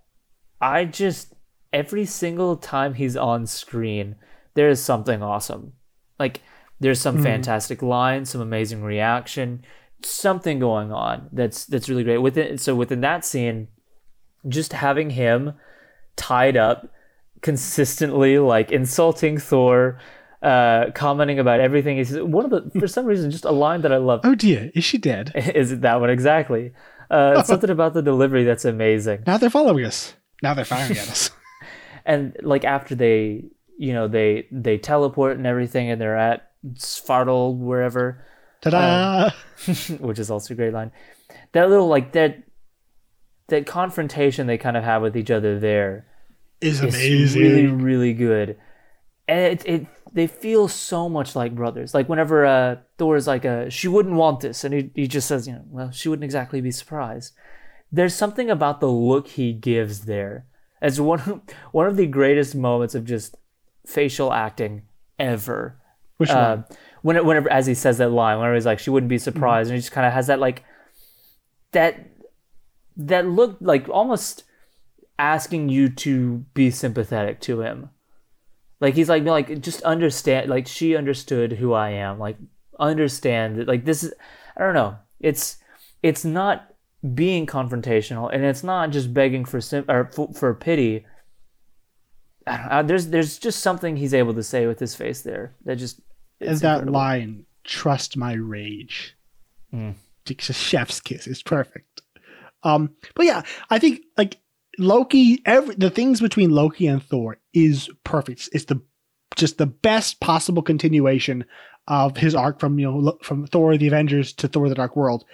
[0.60, 1.34] I just
[1.74, 4.16] every single time he's on screen
[4.54, 5.74] there is something awesome.
[6.20, 6.42] Like
[6.80, 9.64] there's some fantastic lines some amazing reaction
[10.04, 12.18] something going on that's that's really great.
[12.18, 13.68] Within so within that scene
[14.48, 15.54] just having him
[16.16, 16.92] tied up
[17.42, 20.00] consistently like insulting thor
[20.42, 21.98] uh commenting about everything.
[21.98, 24.22] He says one of the for some reason just a line that i love.
[24.24, 25.32] Oh dear, is she dead?
[25.56, 26.10] is it that one?
[26.10, 26.74] Exactly
[27.12, 30.16] uh something about the delivery that's amazing Now they're following us.
[30.42, 31.30] Now they're firing at us.
[32.06, 33.44] and like after they
[33.78, 38.26] you know they they teleport and everything and they're at Svartal wherever
[38.62, 39.32] Ta-da!
[40.00, 40.92] which is also a great line.
[41.54, 42.44] That little like that
[43.48, 46.06] that confrontation they kind of have with each other there
[46.62, 47.42] is is amazing.
[47.42, 48.58] really really good,
[49.28, 51.94] and it it they feel so much like brothers.
[51.94, 55.48] Like whenever uh, is like uh, she wouldn't want this, and he he just says
[55.48, 57.34] you know well she wouldn't exactly be surprised.
[57.92, 60.46] There's something about the look he gives there
[60.82, 61.42] as one of,
[61.72, 63.36] one of the greatest moments of just
[63.86, 64.84] facial acting
[65.20, 65.78] ever
[66.18, 66.38] Which one?
[66.38, 66.64] uh,
[67.02, 69.76] when, whenever as he says that line, whenever he's like, she wouldn't be surprised, and
[69.76, 70.64] he just kind of has that like
[71.72, 72.08] that
[72.98, 74.44] that look like almost
[75.18, 77.91] asking you to be sympathetic to him.
[78.82, 82.20] Like he's like like just understand like she understood who I am.
[82.20, 82.38] Like
[82.80, 84.14] understand that like this is
[84.58, 84.98] I don't know.
[85.20, 85.58] It's
[86.02, 86.74] it's not
[87.14, 91.06] being confrontational and it's not just begging for sim- or for, for pity.
[92.48, 95.56] I don't know, there's there's just something he's able to say with his face there
[95.66, 96.02] that just
[96.40, 96.94] is that incredible.
[96.94, 99.16] line, "Trust my rage."
[99.72, 99.94] Mm.
[100.28, 101.28] It's a chef's kiss.
[101.28, 102.02] It's perfect.
[102.64, 104.38] Um, but yeah, I think like
[104.78, 108.50] Loki, every the things between Loki and Thor is perfect.
[108.54, 108.82] It's the
[109.36, 111.46] just the best possible continuation
[111.88, 115.26] of his arc from you know from Thor the Avengers to Thor the Dark World.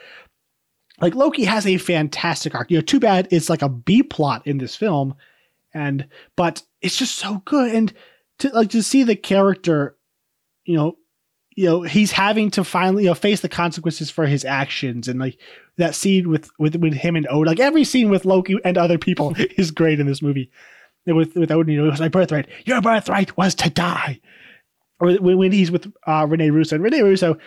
[0.99, 2.71] Like Loki has a fantastic arc.
[2.71, 5.15] You know, too bad it's like a B plot in this film,
[5.73, 7.73] and but it's just so good.
[7.73, 7.93] And
[8.39, 9.97] to like to see the character,
[10.65, 10.97] you know,
[11.57, 15.19] you know he's having to finally you know face the consequences for his actions and
[15.19, 15.37] like
[15.77, 18.97] that scene with with with him and Odin like every scene with Loki and other
[18.97, 20.49] people is great in this movie
[21.05, 24.21] with with Odin you know it was my birthright your birthright was to die
[24.99, 27.37] or when, he's with uh Rene Russo and Rene Russo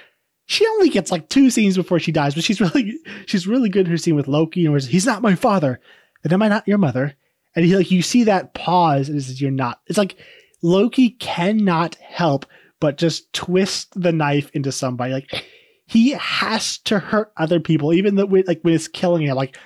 [0.46, 3.86] she only gets like two scenes before she dies, but she's really she's really good
[3.86, 5.78] in her scene with Loki and where he's not my father,
[6.24, 7.14] and am I not your mother?
[7.54, 9.80] And he like you see that pause and it says you're not.
[9.86, 10.16] It's like
[10.60, 12.46] Loki cannot help
[12.80, 15.12] but just twist the knife into somebody.
[15.12, 15.44] Like
[15.86, 19.36] he has to hurt other people, even though like when it's killing him.
[19.36, 19.56] Like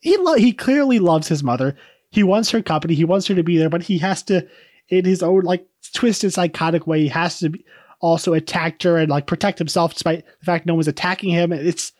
[0.00, 1.76] he lo- he clearly loves his mother.
[2.10, 2.94] He wants her company.
[2.94, 4.46] He wants her to be there, but he has to,
[4.88, 7.64] in his own like twisted, psychotic way, he has to be,
[8.00, 11.52] also attack her and like protect himself despite the fact no one's attacking him.
[11.52, 11.92] It's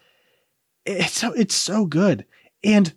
[0.85, 2.25] it's so it's so good
[2.65, 2.93] and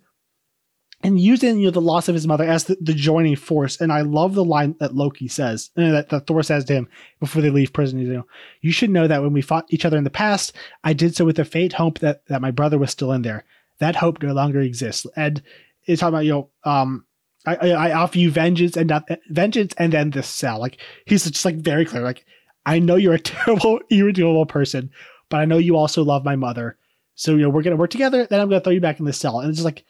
[1.04, 3.78] and using you know the loss of his mother as the, the joining force.
[3.78, 6.88] And I love the line that Loki says, and that, that Thor says to him
[7.20, 7.98] before they leave prison.
[7.98, 8.26] You know,
[8.62, 11.26] you should know that when we fought each other in the past, I did so
[11.26, 13.44] with the faint hope that that my brother was still in there.
[13.78, 15.06] That hope no longer exists.
[15.14, 15.42] And
[15.84, 17.04] it's talking about you know, um,
[17.46, 20.58] I, I, I offer you vengeance and not, vengeance, and then this cell.
[20.58, 22.02] Like he's just like very clear.
[22.02, 22.24] Like
[22.64, 24.90] I know you're a terrible, irredeemable person,
[25.28, 26.78] but I know you also love my mother.
[27.14, 28.26] So you know we're gonna work together.
[28.26, 29.40] Then I'm gonna throw you back in the cell.
[29.40, 29.84] And it's just like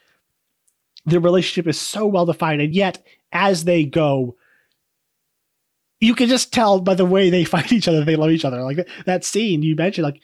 [1.06, 4.36] the relationship is so well defined, and yet as they go,
[6.00, 8.62] you can just tell by the way they fight each other they love each other.
[8.62, 10.20] Like that scene you mentioned, like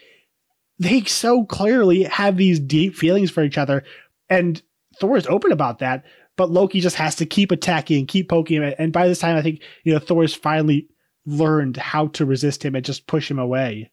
[0.79, 3.85] they so clearly have these deep feelings for each other,
[4.29, 4.63] and
[4.99, 6.05] Thor is open about that.
[6.37, 8.75] But Loki just has to keep attacking and keep poking him.
[8.79, 10.89] And by this time, I think you know Thor's finally
[11.27, 13.91] learned how to resist him and just push him away.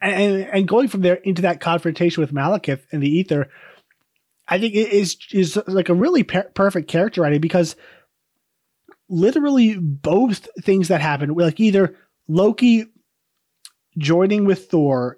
[0.00, 3.50] And and going from there into that confrontation with Malekith and the Aether,
[4.52, 7.74] I think it is is like a really per- perfect character writing because
[9.08, 11.96] literally both things that happen, like either
[12.28, 12.84] Loki
[13.96, 15.16] joining with Thor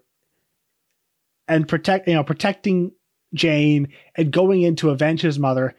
[1.49, 2.93] and protect you know protecting
[3.35, 5.75] Jane and going in to avenge his mother,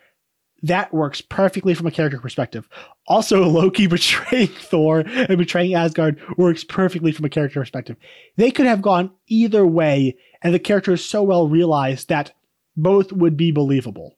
[0.64, 2.68] that works perfectly from a character perspective.
[3.08, 7.96] Also, Loki betraying Thor and betraying Asgard works perfectly from a character perspective.
[8.36, 12.34] They could have gone either way, and the character is so well realized that
[12.76, 14.18] both would be believable.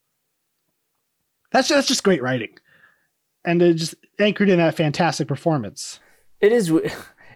[1.51, 2.57] That's that's just great writing,
[3.45, 5.99] and it just anchored in that fantastic performance.
[6.41, 6.71] It is.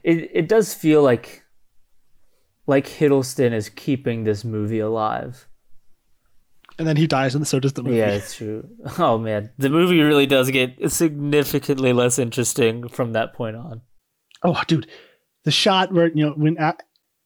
[0.04, 1.44] It it does feel like
[2.66, 5.48] like Hiddleston is keeping this movie alive.
[6.80, 7.98] And then he dies, and so does the movie.
[7.98, 8.68] Yeah, it's true.
[8.98, 13.82] Oh man, the movie really does get significantly less interesting from that point on.
[14.42, 14.88] Oh, dude,
[15.44, 16.58] the shot where you know when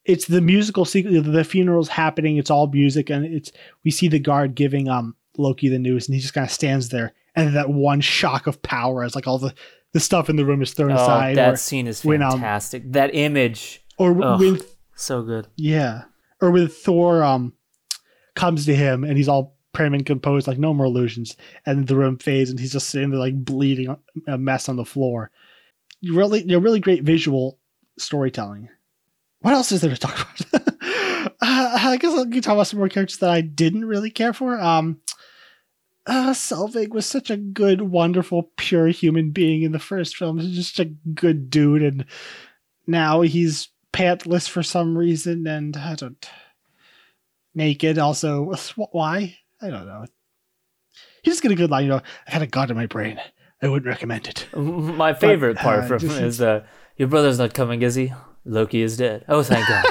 [0.05, 2.37] it's the musical sequence, the funeral's happening.
[2.37, 3.51] It's all music, and it's
[3.83, 6.89] we see the guard giving um Loki the news, and he just kind of stands
[6.89, 9.53] there, and that one shock of power as like all the
[9.93, 11.37] the stuff in the room is thrown oh, aside.
[11.37, 12.91] That or scene is when, um, fantastic.
[12.91, 14.39] that image, or Ugh.
[14.39, 14.59] when
[14.95, 15.47] so good.
[15.55, 16.03] Yeah.
[16.41, 17.53] Or when Thor um
[18.35, 21.35] comes to him and he's all prim and composed, like no more illusions,
[21.65, 23.95] and the room fades and he's just sitting there like bleeding
[24.27, 25.31] a mess on the floor.
[26.03, 27.59] Really, you know, really great visual
[27.97, 28.69] storytelling.
[29.45, 30.67] What else is there to talk about?
[30.81, 34.59] uh, I guess I'll talk about some more characters that I didn't really care for.
[34.59, 35.01] Um,
[36.07, 40.39] uh, Selvig was such a good, wonderful, pure human being in the first film.
[40.39, 42.05] He's just a good dude, and
[42.87, 46.27] now he's pantless for some reason, and I don't
[47.53, 47.99] naked.
[47.99, 49.37] Also, why?
[49.61, 50.05] I don't know.
[51.21, 51.83] He just get a good line.
[51.83, 53.21] You know, I had a god in my brain.
[53.61, 54.47] I wouldn't recommend it.
[54.55, 56.65] My favorite But, part uh, from just- is uh,
[56.97, 58.11] your brother's not coming, is he?
[58.45, 59.25] Loki is dead.
[59.27, 59.85] Oh, thank God.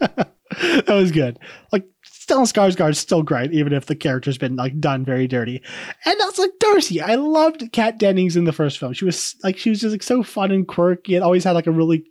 [0.60, 1.38] that was good.
[1.72, 5.62] Like Stellan Skarsgård's still great, even if the character's been like done very dirty.
[6.04, 7.00] And also like Darcy.
[7.00, 8.92] I loved Kat Dennings in the first film.
[8.92, 11.66] She was like she was just like so fun and quirky, and always had like
[11.66, 12.04] a really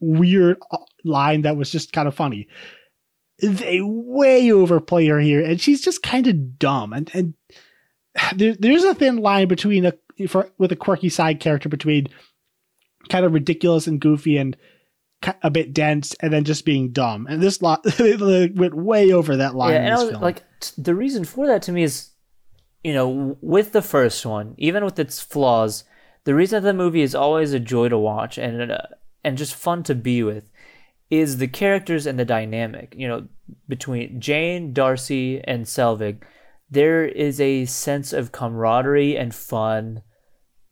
[0.00, 2.48] weird uh, line that was just kind of funny.
[3.40, 6.92] They way overplay her here, and she's just kind of dumb.
[6.92, 7.34] And and
[8.36, 9.92] there, there's a thin line between a
[10.28, 12.08] for with a quirky side character between
[13.08, 14.56] kind of ridiculous and goofy and
[15.42, 17.26] a bit dense, and then just being dumb.
[17.28, 19.72] And this lot went way over that line.
[19.72, 20.22] yeah, in and I was film.
[20.22, 22.10] like, t- the reason for that to me is,
[22.84, 25.84] you know, with the first one, even with its flaws,
[26.24, 28.78] the reason that the movie is always a joy to watch and uh,
[29.24, 30.50] and just fun to be with
[31.08, 32.94] is the characters and the dynamic.
[32.96, 33.28] You know,
[33.68, 36.22] between Jane, Darcy, and Selvig,
[36.70, 40.02] there is a sense of camaraderie and fun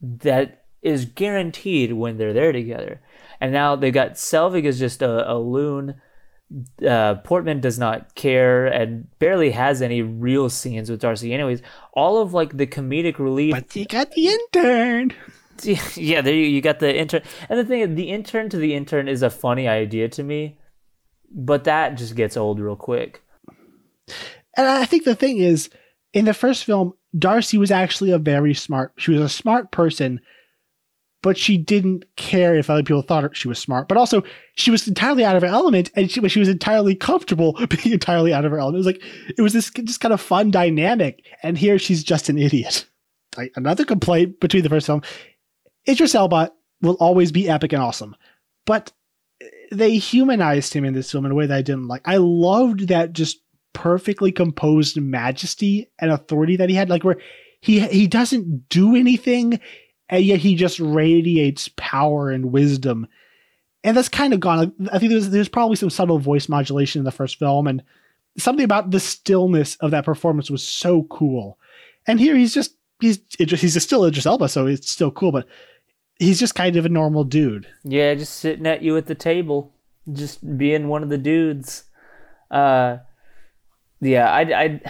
[0.01, 3.01] that is guaranteed when they're there together.
[3.41, 6.01] And now they've got Selvig is just a, a loon.
[6.87, 11.33] Uh, Portman does not care and barely has any real scenes with Darcy.
[11.33, 11.63] Anyways,
[11.95, 13.53] all of like the comedic relief.
[13.53, 15.13] but you got the intern.
[15.97, 17.23] yeah, there you, you got the intern.
[17.49, 20.59] And the thing, the intern to the intern is a funny idea to me,
[21.31, 23.23] but that just gets old real quick.
[24.57, 25.71] And I think the thing is,
[26.13, 28.93] in the first film, Darcy was actually a very smart.
[28.97, 30.21] She was a smart person,
[31.25, 33.89] but she didn't care if other people thought she was smart.
[33.89, 34.23] But also,
[34.57, 38.35] she was entirely out of her element, and she, she was entirely comfortable being entirely
[38.35, 38.77] out of her element.
[38.77, 39.03] It was like
[39.39, 41.25] it was this just kind of fun dynamic.
[41.43, 42.87] And here she's just an idiot.
[43.57, 45.01] Another complaint between the first film:
[45.89, 46.53] Idris Elba
[46.83, 48.15] will always be epic and awesome,
[48.67, 48.93] but
[49.73, 52.03] they humanized him in this film in a way that I didn't like.
[52.05, 53.41] I loved that just
[53.73, 57.17] perfectly composed majesty and authority that he had, like where
[57.63, 59.59] he he doesn't do anything
[60.15, 63.09] and yet he just radiates power and wisdom.
[63.83, 64.73] And that's kind of gone.
[64.93, 67.83] I think there's there's probably some subtle voice modulation in the first film, and
[68.39, 71.59] something about the stillness of that performance was so cool.
[72.07, 75.47] And here he's just he's he's still Idris Elba, so it's still cool, but
[76.21, 77.67] he's just kind of a normal dude.
[77.83, 79.75] Yeah, just sitting at you at the table,
[80.13, 81.85] just being one of the dudes.
[82.51, 82.99] Uh,
[84.01, 84.81] yeah, I, I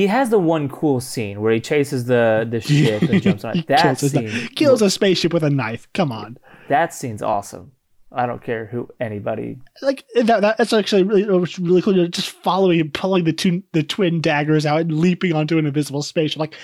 [0.00, 3.58] he has the one cool scene where he chases the the ship and jumps on
[3.58, 3.66] it.
[3.66, 5.88] That kills, scene a, kills a spaceship with a knife.
[5.92, 6.38] Come on,
[6.68, 7.72] that scene's awesome.
[8.12, 9.58] I don't care who anybody.
[9.82, 12.08] Like that, that's actually really really cool.
[12.08, 16.02] Just following and pulling the two the twin daggers out and leaping onto an invisible
[16.02, 16.40] spaceship.
[16.40, 16.54] Like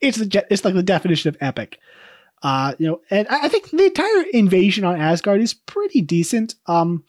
[0.00, 1.78] it's the it's like the definition of epic.
[2.42, 6.54] Uh, you know, and I think the entire invasion on Asgard is pretty decent.
[6.66, 7.04] Um,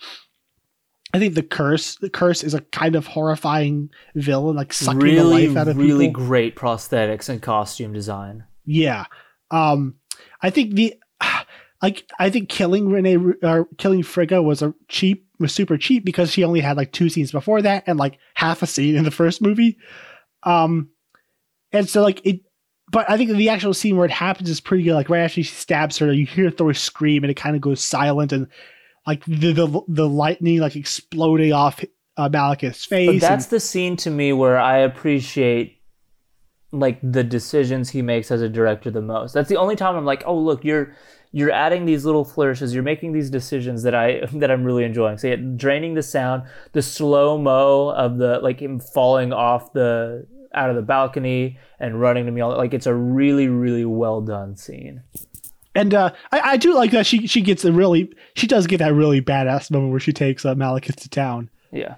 [1.18, 5.48] I think the Kurse, the Kurse is a kind of horrifying villain, like sucking really,
[5.48, 6.26] the life out of people really people.
[6.26, 8.44] great prosthetics and costume design.
[8.66, 9.06] Yeah.
[9.50, 9.96] Um,
[10.44, 10.94] I think the,
[11.82, 16.32] like, I think killing Rene or killing Frigga was a cheap, was super cheap because
[16.32, 19.10] she only had like two scenes before that and like half a scene in the
[19.10, 19.80] first movie.
[20.44, 20.90] Um,
[21.72, 22.42] and so like it,
[22.92, 24.94] but I think the actual scene where it happens is pretty good.
[24.94, 27.82] Like right after she stabs her, you hear Thor scream and it kind of goes
[27.82, 28.48] silent and
[29.08, 31.84] like the the, the lightning like exploding off
[32.18, 33.08] uh, Malekith's face.
[33.08, 35.82] But that's and, the scene to me where I appreciate
[36.72, 39.34] like the decisions he makes as a director the most.
[39.34, 40.94] That's the only time I'm like, oh look, you're
[41.32, 45.18] you're adding these little flourishes, you're making these decisions that I that I'm really enjoying.
[45.18, 46.44] So yeah, draining the sound,
[46.74, 52.00] the slow mo of the like him falling off the out of the balcony and
[52.02, 55.04] running to me all like it's a really really well done scene.
[55.78, 58.80] And uh, I, I, do like that she she gets a really she does get
[58.80, 61.52] that really badass moment where she takes uh, Malekith to town.
[61.72, 61.96] Yeah,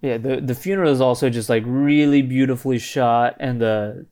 [0.00, 0.16] yeah.
[0.16, 4.06] The the funeral is also just like really beautifully shot, and the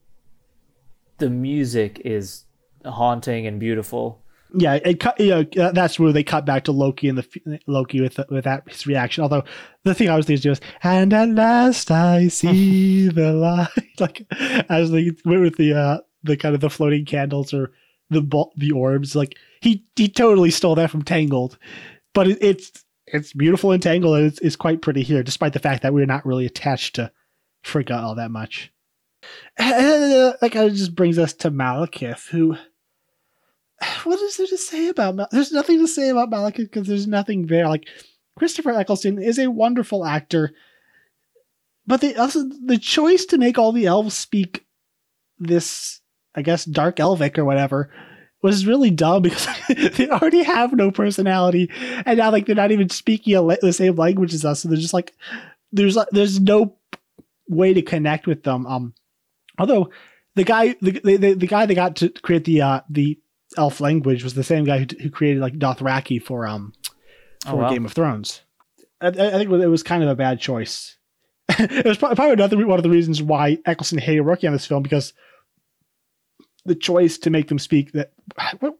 [1.16, 2.44] the music is
[2.84, 4.22] haunting and beautiful.
[4.54, 5.18] Yeah, it cut.
[5.18, 8.68] You know, that's where they cut back to Loki and the Loki with with that
[8.68, 9.22] his reaction.
[9.22, 9.44] Although
[9.84, 13.68] the thing I was thinking was, and at last I see the light.
[13.98, 14.26] Like
[14.68, 17.72] as they went with the uh the kind of the floating candles or
[18.10, 19.16] the the orbs.
[19.16, 21.58] Like he he totally stole that from Tangled,
[22.14, 25.58] but it, it's it's beautiful in Tangled and it's, it's quite pretty here, despite the
[25.58, 27.12] fact that we're not really attached to
[27.62, 28.72] Frigga all that much.
[29.58, 32.56] And, uh, kind of just brings us to Malekith, who.
[34.04, 37.08] What is there to say about Mal- There's nothing to say about Malekith because there's
[37.08, 37.68] nothing there.
[37.68, 37.88] Like
[38.38, 40.52] Christopher Eccleston is a wonderful actor,
[41.86, 44.64] but the also the choice to make all the elves speak
[45.38, 46.00] this
[46.36, 47.90] I guess Dark Elvic or whatever,
[48.42, 51.70] was really dumb because they already have no personality,
[52.04, 54.60] and now like they're not even speaking the same language as us.
[54.60, 55.14] So they're just like
[55.72, 56.76] there's there's no
[57.48, 58.66] way to connect with them.
[58.66, 58.94] Um,
[59.58, 59.90] although
[60.34, 63.18] the guy the the, the guy that got to create the uh, the
[63.56, 66.72] elf language was the same guy who, who created like Dothraki for um
[67.44, 67.70] for oh, wow.
[67.70, 68.42] Game of Thrones.
[69.00, 70.96] I, I, think it was kind of a bad choice.
[71.48, 74.82] it was probably another one of the reasons why Eccleston hated working on this film
[74.82, 75.12] because
[76.66, 78.12] the choice to make them speak that
[78.60, 78.74] what,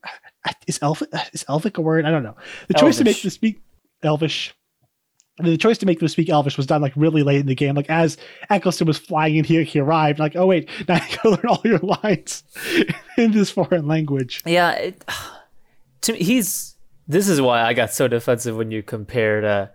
[0.67, 2.05] is elf is elvic a word?
[2.05, 2.37] I don't know.
[2.69, 2.99] The choice elvish.
[2.99, 3.61] to make them speak
[4.03, 4.55] elvish.
[5.39, 7.75] The choice to make them speak Elvish was done like really late in the game.
[7.75, 8.17] Like as
[8.49, 10.19] Eccleston was flying in here, he arrived.
[10.19, 12.43] Like, oh wait, now you gotta learn all your lines
[13.19, 14.43] in this foreign language.
[14.47, 15.05] Yeah, it,
[16.03, 16.75] to me, he's.
[17.07, 19.69] This is why I got so defensive when you compared uh,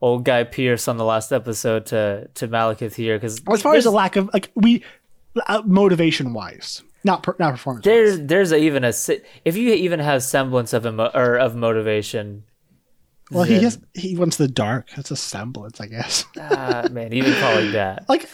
[0.00, 3.16] old guy Pearce on the last episode to to Malekith here.
[3.16, 4.82] Because as far as the lack of like we
[5.46, 7.84] uh, motivation wise, not per, not performance.
[7.84, 8.92] There's there's a, even a
[9.44, 12.42] if you even have semblance of emo, or of motivation.
[13.30, 14.88] Well, then, he has he wants the dark.
[14.96, 16.24] That's a semblance, I guess.
[16.40, 18.28] ah, man, even calling that like,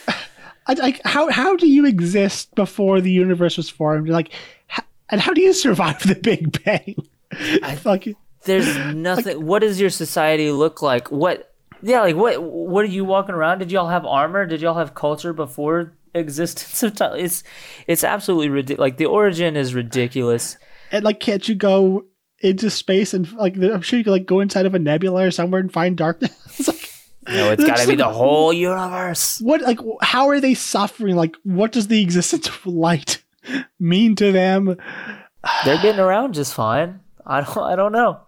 [0.68, 4.08] like how how do you exist before the universe was formed?
[4.08, 4.32] Like,
[4.66, 6.96] how, and how do you survive the Big Bang?
[7.30, 9.36] I like there's nothing.
[9.36, 11.12] Like, what does your society look like?
[11.12, 13.58] What yeah, like what what are you walking around?
[13.58, 14.46] Did y'all have armor?
[14.46, 17.18] Did y'all have culture before existence of time.
[17.18, 17.42] It's
[17.86, 18.80] it's absolutely ridiculous.
[18.80, 20.56] Like the origin is ridiculous.
[20.90, 22.06] And like, can't you go
[22.40, 23.56] into space and like?
[23.56, 26.32] I'm sure you could like go inside of a nebula or somewhere and find darkness.
[26.58, 26.90] it's like,
[27.28, 29.40] no, it's got to be the whole universe.
[29.40, 29.78] What like?
[30.02, 31.16] How are they suffering?
[31.16, 33.22] Like, what does the existence of light
[33.78, 34.76] mean to them?
[35.64, 37.00] They're getting around just fine.
[37.26, 38.20] I don't I don't know.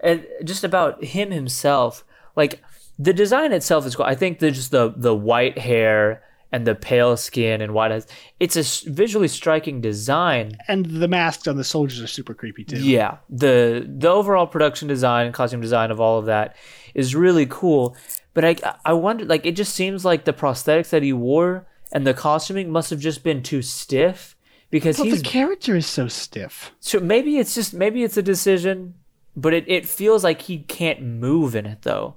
[0.00, 2.04] And just about him himself,
[2.36, 2.62] like
[2.98, 4.04] the design itself is cool.
[4.04, 6.22] I think the just the the white hair
[6.52, 8.06] and the pale skin and white eyes.
[8.40, 10.56] It's a visually striking design.
[10.68, 12.78] And the masks on the soldiers are super creepy too.
[12.80, 16.56] Yeah, the the overall production design and costume design of all of that
[16.94, 17.96] is really cool.
[18.34, 22.06] But I I wonder like it just seems like the prosthetics that he wore and
[22.06, 24.36] the costuming must have just been too stiff
[24.70, 26.72] because But he's the character is so stiff.
[26.80, 28.94] so maybe it's just maybe it's a decision,
[29.36, 32.16] but it, it feels like he can't move in it though.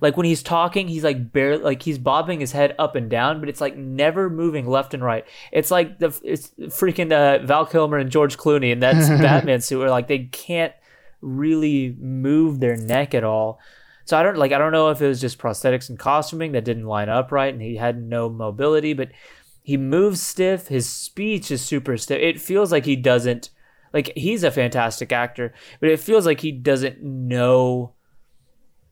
[0.00, 3.40] Like when he's talking, he's like barely like he's bobbing his head up and down,
[3.40, 5.26] but it's like never moving left and right.
[5.52, 9.78] It's like the it's freaking uh, Val Kilmer and George Clooney and that's Batman suit
[9.78, 10.72] where like they can't
[11.20, 13.60] really move their neck at all.
[14.04, 16.64] So I don't like I don't know if it was just prosthetics and costuming that
[16.64, 19.10] didn't line up right and he had no mobility, but
[19.62, 20.68] he moves stiff.
[20.68, 22.20] His speech is super stiff.
[22.20, 23.50] It feels like he doesn't
[23.92, 27.92] like he's a fantastic actor, but it feels like he doesn't know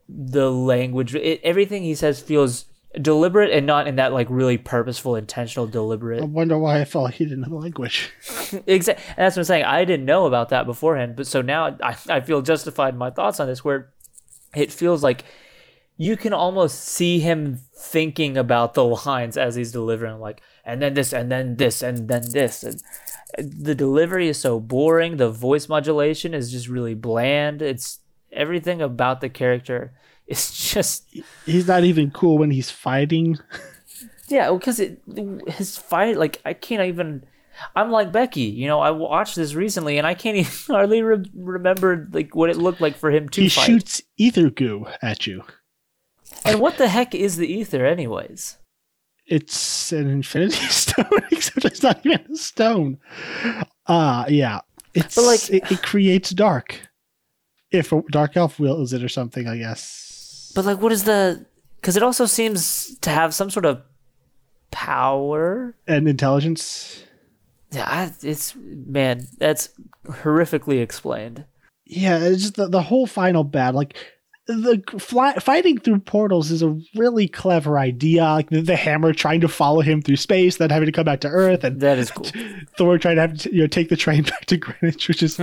[0.08, 1.14] the language.
[1.14, 2.64] It, everything he says feels
[3.00, 6.22] deliberate and not in that like really purposeful, intentional, deliberate.
[6.22, 8.10] I wonder why I felt he didn't know the language.
[8.66, 9.04] Exactly.
[9.08, 9.64] And that's what I'm saying.
[9.64, 13.10] I didn't know about that beforehand, but so now I, I feel justified in my
[13.10, 13.90] thoughts on this, where
[14.54, 15.24] it feels like
[15.98, 20.94] you can almost see him thinking about the lines as he's delivering, like, and then
[20.94, 22.62] this, and then this, and then this.
[22.62, 22.80] And
[23.36, 25.18] the delivery is so boring.
[25.18, 27.60] The voice modulation is just really bland.
[27.60, 27.98] It's
[28.32, 29.92] everything about the character
[30.26, 31.08] is just
[31.46, 33.38] He's not even cool when he's fighting.
[34.28, 35.00] yeah, because it
[35.48, 37.24] his fight like I can't even.
[37.74, 38.78] I'm like Becky, you know.
[38.80, 42.80] I watched this recently, and I can't even hardly re- remember like what it looked
[42.80, 43.64] like for him to He fight.
[43.66, 45.42] shoots Aether goo at you.
[46.44, 48.58] And what the heck is the Aether, anyways?
[49.26, 52.98] It's an infinity stone, except it's not even a stone.
[53.86, 54.60] Uh yeah.
[54.94, 56.87] It's But, like- it, it creates dark.
[57.70, 60.52] If a dark elf wills it or something, I guess.
[60.54, 61.46] But like, what is the?
[61.80, 63.82] Because it also seems to have some sort of
[64.70, 65.76] power.
[65.86, 67.04] And intelligence.
[67.70, 69.68] Yeah, I, it's man, that's
[70.06, 71.44] horrifically explained.
[71.84, 73.78] Yeah, it's just the, the whole final battle.
[73.78, 73.96] Like
[74.48, 78.24] the fly, fighting through portals is a really clever idea.
[78.24, 81.20] Like the, the hammer trying to follow him through space, then having to come back
[81.20, 82.26] to Earth, and That is cool.
[82.78, 85.38] Thor trying to have to you know take the train back to Greenwich, which is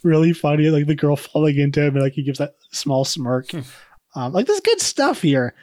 [0.04, 0.70] really funny.
[0.70, 3.52] Like the girl falling into him, and like he gives that small smirk.
[4.14, 5.54] um, like there's good stuff here,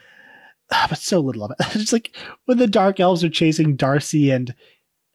[0.72, 1.76] Ah, but so little of it.
[1.76, 2.16] It's like
[2.46, 4.54] when the Dark Elves are chasing Darcy and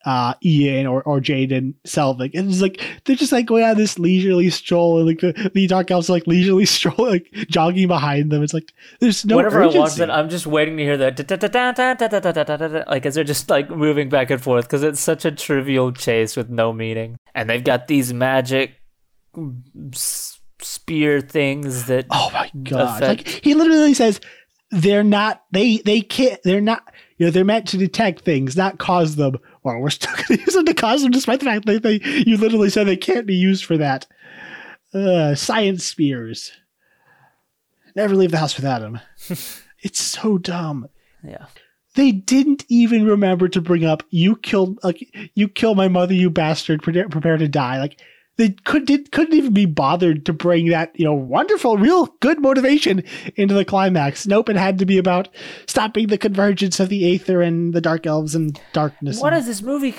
[0.06, 2.34] uh, Ian or, or Jaden Selvig.
[2.34, 4.98] And it's like, they're just like going on this leisurely stroll.
[4.98, 8.42] And like the, the dark elves are like leisurely stroll, like jogging behind them.
[8.42, 9.78] It's like, there's no Whenever urgency.
[9.78, 12.86] I watch that, I'm just waiting to hear that.
[12.88, 16.36] Like, as they're just like moving back and forth because it's such a trivial chase
[16.36, 17.18] with no meaning.
[17.34, 18.76] And they've got these magic
[20.62, 24.20] spear things that oh my god like he literally says
[24.70, 26.82] they're not they they can't they're not
[27.18, 29.36] you know they're meant to detect things not cause them
[29.66, 32.00] well, we're still going to use them to cause them, despite the fact that they.
[32.24, 34.06] You literally said they can't be used for that.
[34.94, 36.52] Uh, science spears.
[37.96, 39.00] Never leave the house without them.
[39.82, 40.88] it's so dumb.
[41.26, 41.46] yeah.
[41.96, 45.02] They didn't even remember to bring up you killed like
[45.34, 46.80] you killed my mother, you bastard.
[46.82, 47.80] Prepare, prepare to die.
[47.80, 48.00] Like
[48.36, 52.40] they could did, couldn't even be bothered to bring that you know wonderful, real good
[52.40, 53.02] motivation
[53.36, 54.26] into the climax.
[54.26, 55.28] Nope, it had to be about
[55.66, 59.20] stopping the convergence of the Aether and the Dark Elves and darkness.
[59.20, 59.94] What is this movie?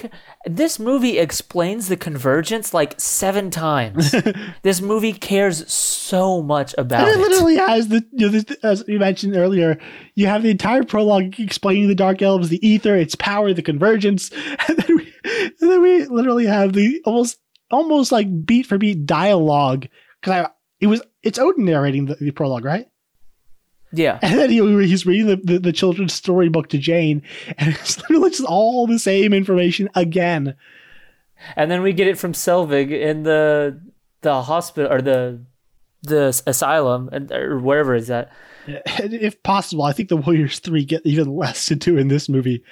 [0.46, 4.14] This movie explains the convergence like seven times.
[4.62, 7.30] this movie cares so much about And it it.
[7.30, 9.78] literally has the, you know, the, as you mentioned earlier,
[10.16, 14.32] you have the entire prologue explaining the Dark Elves, the Aether, its power, the convergence,
[14.68, 17.40] and then we, and then we literally have the almost
[17.72, 19.88] almost like beat for beat dialogue
[20.20, 20.50] because I
[20.80, 22.88] it was it's Odin narrating the, the prologue, right?
[23.94, 24.20] Yeah.
[24.22, 27.22] And then he, he's reading the, the, the children's storybook to Jane,
[27.58, 30.56] and it's literally just all the same information again.
[31.56, 33.82] And then we get it from Selvig in the
[34.22, 35.42] the hospital or the
[36.04, 38.32] the asylum and or wherever is at.
[38.68, 42.64] If possible, I think the Warriors Three get even less to do in this movie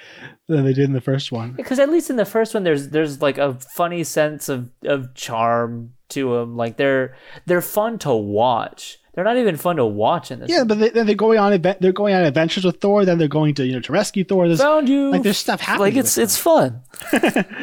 [0.48, 1.52] than they did in the first one.
[1.52, 5.14] Because at least in the first one, there's there's like a funny sense of, of
[5.14, 6.56] charm to them.
[6.56, 7.16] Like they're
[7.46, 8.98] they're fun to watch.
[9.14, 10.50] They're not even fun to watch in this.
[10.50, 13.04] Yeah, but they, then they're going on they're going on adventures with Thor.
[13.04, 14.46] Then they're going to you know to rescue Thor.
[14.46, 15.10] There's, Found you.
[15.10, 15.94] like there's stuff happening.
[15.94, 16.82] Like it's it's fun.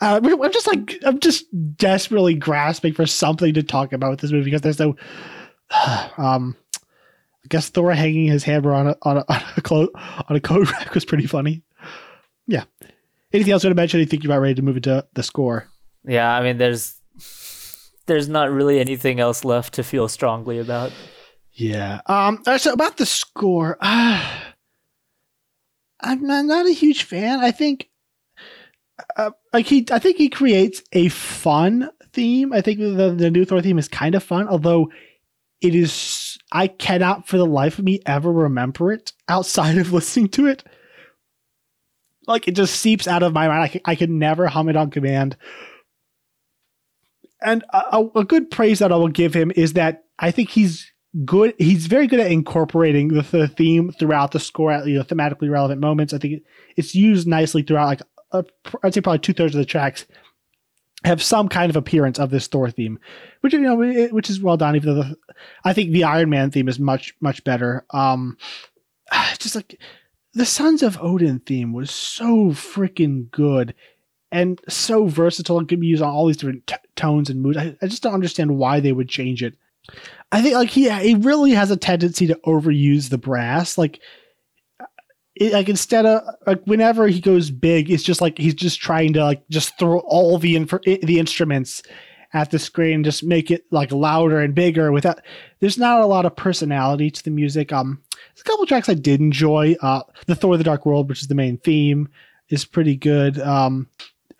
[0.00, 1.44] Uh, I'm just like I'm just
[1.76, 4.96] desperately grasping for something to talk about with this movie because there's no.
[6.16, 6.56] um,
[7.50, 10.70] guess Thor hanging his hammer on a on a on a, clo- on a coat
[10.72, 11.62] rack was pretty funny.
[12.46, 12.64] Yeah.
[13.32, 14.00] Anything else you want to mention?
[14.00, 15.68] You think you're about ready to move into the score?
[16.04, 16.96] Yeah, I mean, there's
[18.06, 20.92] there's not really anything else left to feel strongly about.
[21.52, 22.00] Yeah.
[22.06, 22.42] Um.
[22.58, 24.28] So about the score, uh,
[26.00, 27.40] I'm not, not a huge fan.
[27.40, 27.88] I think,
[29.16, 32.52] uh, like he, I think he creates a fun theme.
[32.52, 34.90] I think the the new Thor theme is kind of fun, although
[35.60, 35.92] it is.
[36.52, 40.64] I cannot, for the life of me, ever remember it outside of listening to it.
[42.26, 43.62] Like it just seeps out of my mind.
[43.62, 45.36] I can, I can never hum it on command.
[47.42, 50.92] And a, a- good praise that I will give him is that I think he's
[51.24, 51.54] good.
[51.58, 55.50] He's very good at incorporating the, the theme throughout the score at you know, thematically
[55.50, 56.12] relevant moments.
[56.12, 56.42] I think
[56.76, 57.86] it's used nicely throughout.
[57.86, 58.02] Like
[58.82, 60.06] I'd say probably two thirds of the tracks
[61.04, 62.98] have some kind of appearance of this Thor theme,
[63.40, 63.76] which you know
[64.10, 64.76] which is well done.
[64.76, 65.16] Even though the,
[65.64, 67.84] I think the Iron Man theme is much much better.
[67.90, 68.36] Um,
[69.38, 69.80] just like
[70.34, 73.74] the Sons of Odin theme was so freaking good
[74.32, 77.58] and so versatile and could be used on all these different t- tones and moods.
[77.58, 79.54] I, I just don't understand why they would change it.
[80.30, 83.76] I think like he he really has a tendency to overuse the brass.
[83.76, 84.00] Like
[85.40, 89.14] it, like instead of like whenever he goes big, it's just like he's just trying
[89.14, 91.82] to like just throw all the inf- the instruments
[92.32, 95.20] at the screen just make it like louder and bigger without
[95.58, 97.72] there's not a lot of personality to the music.
[97.72, 99.74] Um there's a couple tracks I did enjoy.
[99.82, 102.08] Uh the Thor the Dark World, which is the main theme,
[102.48, 103.38] is pretty good.
[103.40, 103.88] Um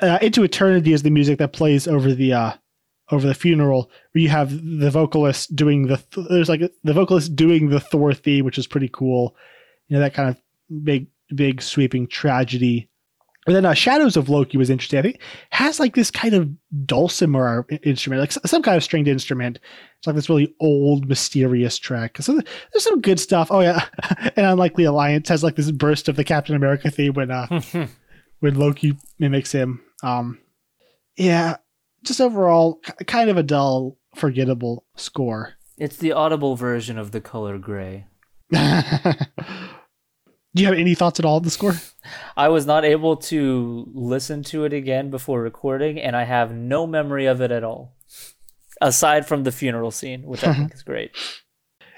[0.01, 2.53] uh, Into Eternity is the music that plays over the uh
[3.11, 7.70] over the funeral where you have the vocalist doing the there's like the vocalist doing
[7.70, 9.34] the Thor theme, which is pretty cool.
[9.88, 10.36] You know that kind of
[10.83, 12.89] big big sweeping tragedy.
[13.47, 14.99] And then uh, Shadows of Loki was interesting.
[14.99, 16.51] I think has like this kind of
[16.85, 19.59] dulcimer instrument, like some kind of stringed instrument.
[19.99, 22.18] It's like this really old, mysterious track.
[22.21, 23.49] So there's some good stuff.
[23.51, 23.87] Oh yeah,
[24.37, 27.61] and Unlikely Alliance has like this burst of the Captain America theme when uh
[28.41, 29.81] when Loki mimics him.
[30.03, 30.39] Um,
[31.16, 31.57] yeah,
[32.05, 35.55] just overall kind of a dull, forgettable score.
[35.79, 38.07] It's the audible version of the color gray.
[40.55, 41.74] Do you have any thoughts at all on the score?
[42.36, 46.86] I was not able to listen to it again before recording, and I have no
[46.86, 47.94] memory of it at all,
[48.80, 51.12] aside from the funeral scene, which I think is great.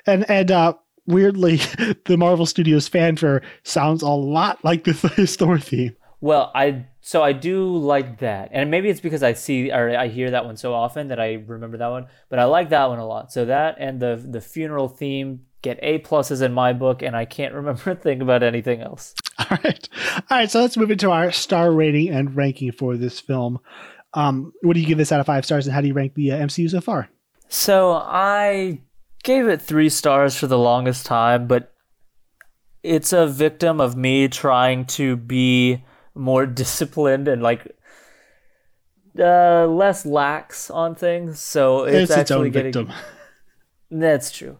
[0.06, 0.74] And and uh,
[1.06, 1.56] weirdly,
[2.04, 4.94] the Marvel Studios fanfare sounds a lot like the
[5.26, 5.96] Thor theme.
[6.20, 10.08] Well, I so I do like that, and maybe it's because I see or I
[10.08, 12.06] hear that one so often that I remember that one.
[12.28, 13.32] But I like that one a lot.
[13.32, 17.24] So that and the the funeral theme get A pluses in my book, and I
[17.24, 19.14] can't remember a thing about anything else.
[19.38, 20.50] All right, all right.
[20.50, 23.58] So let's move into our star rating and ranking for this film.
[24.14, 26.14] Um, what do you give this out of five stars, and how do you rank
[26.14, 27.08] the uh, MCU so far?
[27.48, 28.80] So I
[29.24, 31.72] gave it three stars for the longest time, but
[32.82, 35.84] it's a victim of me trying to be
[36.14, 37.66] more disciplined and like
[39.18, 41.40] uh, less lax on things.
[41.40, 42.92] So it's, It's, its actually own getting victim.
[43.90, 44.58] that's true.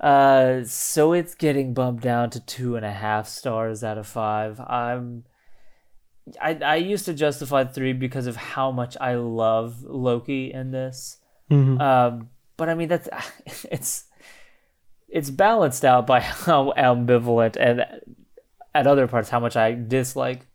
[0.00, 4.60] Uh, so it's getting bumped down to two and a half stars out of five.
[4.60, 5.24] I'm.
[6.40, 11.16] I, I used to justify three because of how much I love Loki in this.
[11.50, 11.80] Mhm.
[11.80, 13.08] Um, but I mean that's
[13.70, 14.04] it's
[15.08, 17.84] it's balanced out by how ambivalent and
[18.74, 20.46] at other parts how much I dislike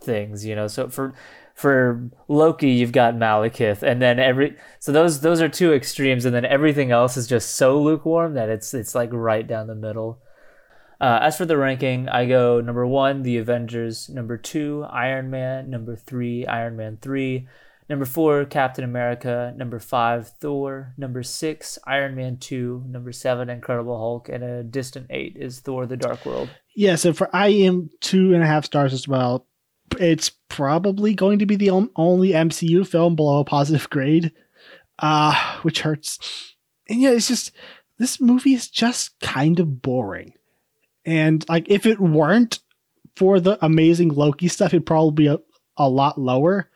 [0.00, 0.44] things.
[0.44, 1.14] You know, so for
[1.60, 6.34] for Loki you've got Malekith, and then every so those those are two extremes, and
[6.34, 10.22] then everything else is just so lukewarm that it's it's like right down the middle.
[11.00, 15.68] Uh, as for the ranking, I go number one, The Avengers, number two, Iron Man,
[15.68, 17.46] number three, Iron Man 3,
[17.88, 23.98] number four, Captain America, number five, Thor, number six, Iron Man 2, number seven, Incredible
[23.98, 26.50] Hulk, and a distant eight is Thor the Dark World.
[26.74, 29.46] Yeah, so for I am two and a half stars as well.
[29.98, 34.32] It's probably going to be the only MCU film below a positive grade,
[34.98, 36.54] uh, which hurts.
[36.88, 37.52] And yeah, it's just
[37.98, 40.34] this movie is just kind of boring.
[41.04, 42.60] And like, if it weren't
[43.16, 45.38] for the amazing Loki stuff, it'd probably be a,
[45.76, 46.70] a lot lower.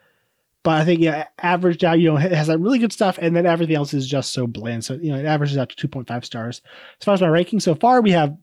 [0.62, 3.36] But I think yeah, averaged out, you know, it has that really good stuff, and
[3.36, 4.82] then everything else is just so bland.
[4.84, 6.62] So you know, it averages out to two point five stars.
[7.00, 8.34] As far as my ranking so far, we have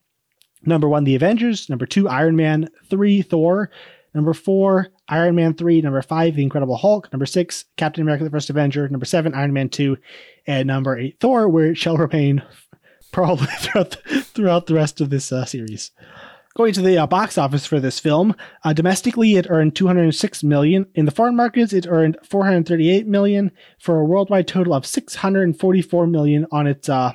[0.63, 1.69] Number one, The Avengers.
[1.69, 2.69] Number two, Iron Man.
[2.89, 3.71] Three, Thor.
[4.13, 5.81] Number four, Iron Man 3.
[5.81, 7.11] Number five, The Incredible Hulk.
[7.13, 8.87] Number six, Captain America the First Avenger.
[8.89, 9.97] Number seven, Iron Man 2.
[10.47, 12.43] And number eight, Thor, where it shall remain
[13.11, 15.91] probably throughout the, throughout the rest of this uh, series.
[16.53, 18.35] Going to the uh, box office for this film,
[18.65, 20.85] uh, domestically it earned 206 million.
[20.95, 26.45] In the foreign markets, it earned 438 million for a worldwide total of 644 million
[26.51, 27.13] on its uh,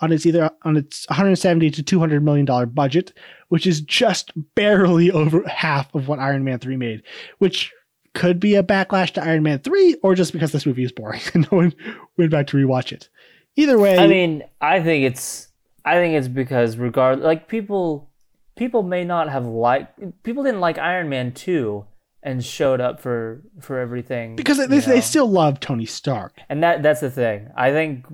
[0.00, 3.12] on its either on its 170 to 200 million dollar budget,
[3.48, 7.02] which is just barely over half of what Iron Man 3 made,
[7.38, 7.72] which
[8.14, 11.20] could be a backlash to Iron Man 3 or just because this movie is boring
[11.34, 11.74] and no one
[12.16, 13.08] went back to rewatch it.
[13.56, 15.48] Either way, I mean, I think it's
[15.84, 18.10] I think it's because regard like people
[18.56, 21.84] people may not have liked people didn't like Iron Man 2
[22.22, 26.38] and showed up for for everything because they, they still love Tony Stark.
[26.48, 27.50] And that that's the thing.
[27.56, 28.06] I think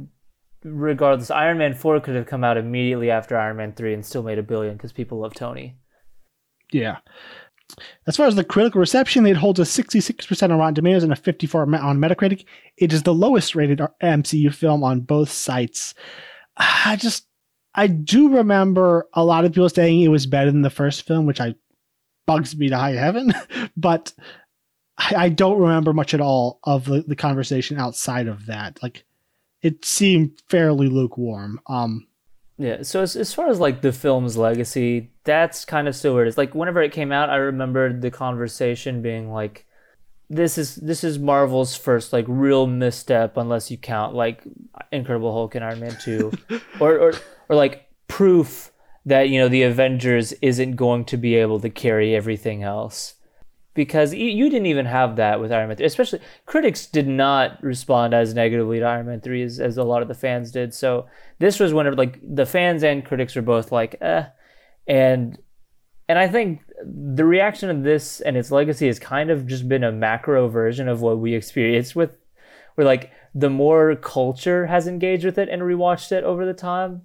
[0.65, 4.23] regardless Iron Man 4 could have come out immediately after Iron Man 3 and still
[4.23, 5.77] made a billion cuz people love Tony.
[6.73, 6.99] Yeah.
[8.07, 11.17] As far as the critical reception, it holds a 66% on Rotten Tomatoes and a
[11.17, 12.45] 54 on Metacritic.
[12.77, 15.95] It is the lowest rated MCU film on both sites.
[16.57, 17.27] I just,
[17.75, 21.27] I do remember a lot of people saying it was better than the first film,
[21.27, 21.55] which I
[22.27, 23.35] bugs me to high heaven,
[23.77, 24.13] but
[24.97, 28.79] I, I don't remember much at all of the, the conversation outside of that.
[28.83, 29.05] Like,
[29.65, 31.59] it seemed fairly lukewarm.
[31.67, 32.07] Um,
[32.59, 36.25] Yeah, so as, as far as like the film's legacy, that's kind of still where
[36.25, 36.39] it is.
[36.39, 39.67] Like whenever it came out, I remembered the conversation being like,
[40.29, 44.45] "This is this is Marvel's first like real misstep, unless you count like
[44.93, 46.31] Incredible Hulk and Iron Man two,
[46.79, 47.15] or or
[47.49, 48.71] or like proof
[49.07, 53.15] that you know the Avengers isn't going to be able to carry everything else."
[53.75, 55.85] Because you, didn't even have that with Iron Man 3.
[55.85, 60.01] Especially, critics did not respond as negatively to Iron Man 3 as, as a lot
[60.01, 60.73] of the fans did.
[60.73, 61.07] So,
[61.41, 64.25] this was whenever like the fans and critics were both like eh
[64.87, 65.39] and
[66.09, 69.85] and i think the reaction of this and its legacy has kind of just been
[69.85, 72.19] a macro version of what we experienced with
[72.75, 77.03] where like the more culture has engaged with it and rewatched it over the time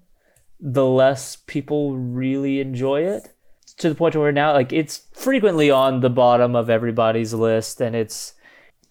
[0.59, 3.33] the less people really enjoy it
[3.79, 7.95] to the point where now like it's frequently on the bottom of everybody's list and
[7.95, 8.33] it's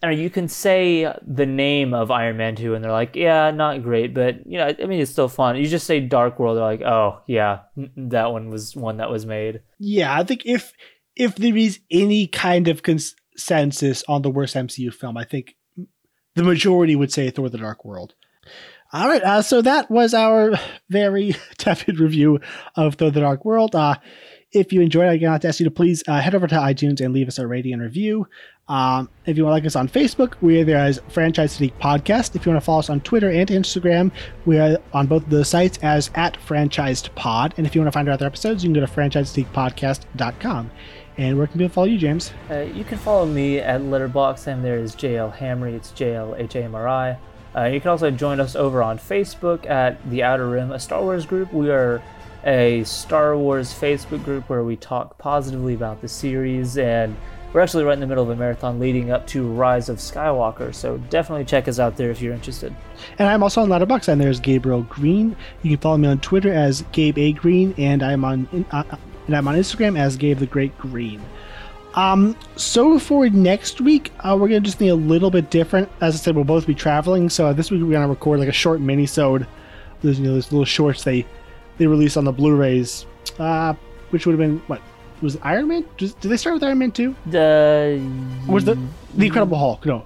[0.07, 4.13] you can say the name of Iron Man 2 and they're like, yeah, not great,
[4.13, 5.57] but you know, I mean, it's still fun.
[5.57, 9.25] You just say Dark World, they're like, oh, yeah, that one was one that was
[9.25, 9.61] made.
[9.77, 10.73] Yeah, I think if
[11.17, 15.57] if there is any kind of consensus on the worst MCU film, I think
[16.35, 18.13] the majority would say Thor: The Dark World.
[18.93, 20.53] All right, uh, so that was our
[20.89, 22.39] very tepid review
[22.75, 23.75] of Thor: The Dark World.
[23.75, 23.95] Uh,
[24.51, 27.01] if you enjoyed I got to ask you to please uh, head over to iTunes
[27.01, 28.27] and leave us a rating and review.
[28.67, 31.73] Um, if you want to like us on Facebook, we are there as Franchise Fatigue
[31.79, 32.35] Podcast.
[32.35, 34.11] If you want to follow us on Twitter and Instagram,
[34.45, 37.55] we are on both of those sites as at Franchised Pod.
[37.57, 40.71] And if you want to find our other episodes, you can go to franchisefatiguepodcast.com.
[41.17, 42.31] And where can people follow you, James?
[42.49, 45.73] Uh, you can follow me at Letterboxd, and there is JL Hamri.
[45.73, 47.17] It's JLHAMRI.
[47.55, 51.01] Uh, you can also join us over on Facebook at The Outer Rim, a Star
[51.01, 51.51] Wars group.
[51.51, 52.01] We are
[52.45, 57.15] a Star Wars Facebook group where we talk positively about the series, and
[57.51, 60.73] we're actually right in the middle of a marathon leading up to Rise of Skywalker.
[60.73, 62.75] So definitely check us out there if you're interested.
[63.17, 65.35] And I'm also on Letterboxd, and there's Gabriel Green.
[65.63, 68.83] You can follow me on Twitter as Gabe A Green, and I'm on uh,
[69.27, 71.21] and I'm on Instagram as Gabe the Great Green.
[71.95, 75.89] Um, so for next week, uh, we're gonna do something a little bit different.
[76.01, 78.53] As I said, we'll both be traveling, so this week we're gonna record like a
[78.53, 79.47] short mini-sode.
[80.01, 81.25] You know those little shorts they
[81.79, 83.07] they release on the Blu-rays,
[83.39, 83.73] uh,
[84.11, 84.81] which would have been what
[85.21, 85.83] was it Iron Man?
[85.97, 87.15] Did, did they start with Iron Man two?
[88.47, 88.77] Or was the
[89.15, 89.85] the Incredible Hulk?
[89.85, 90.05] No,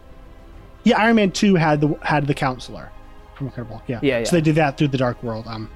[0.85, 2.89] yeah, Iron Man two had the had the counselor
[3.35, 3.89] from Incredible Hulk.
[3.89, 4.23] Yeah, Yeah, yeah.
[4.23, 5.45] So they did that through the Dark World.
[5.47, 5.69] Um,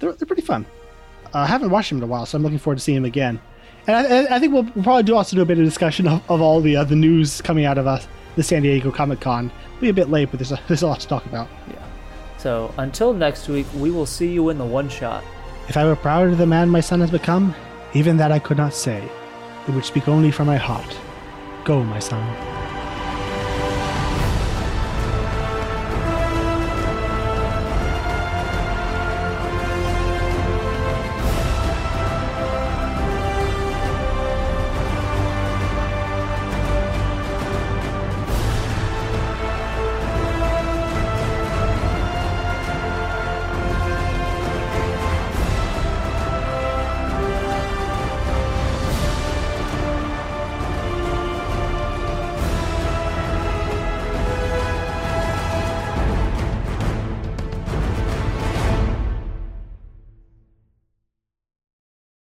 [0.00, 0.66] they're they're pretty fun.
[1.34, 3.04] Uh, I haven't watched him in a while, so I'm looking forward to seeing him
[3.04, 3.40] again.
[3.88, 6.22] And I, I- think we'll, we'll probably do also do a bit of discussion of,
[6.30, 8.00] of all the uh, the news coming out of uh,
[8.36, 9.50] the San Diego Comic Con.
[9.80, 11.48] Be a bit late, but there's a, there's a lot to talk about.
[12.46, 15.24] So until next week, we will see you in the one shot.
[15.68, 17.52] If I were proud of the man my son has become,
[17.92, 19.02] even that I could not say.
[19.66, 20.96] It would speak only from my heart.
[21.64, 22.55] Go, my son.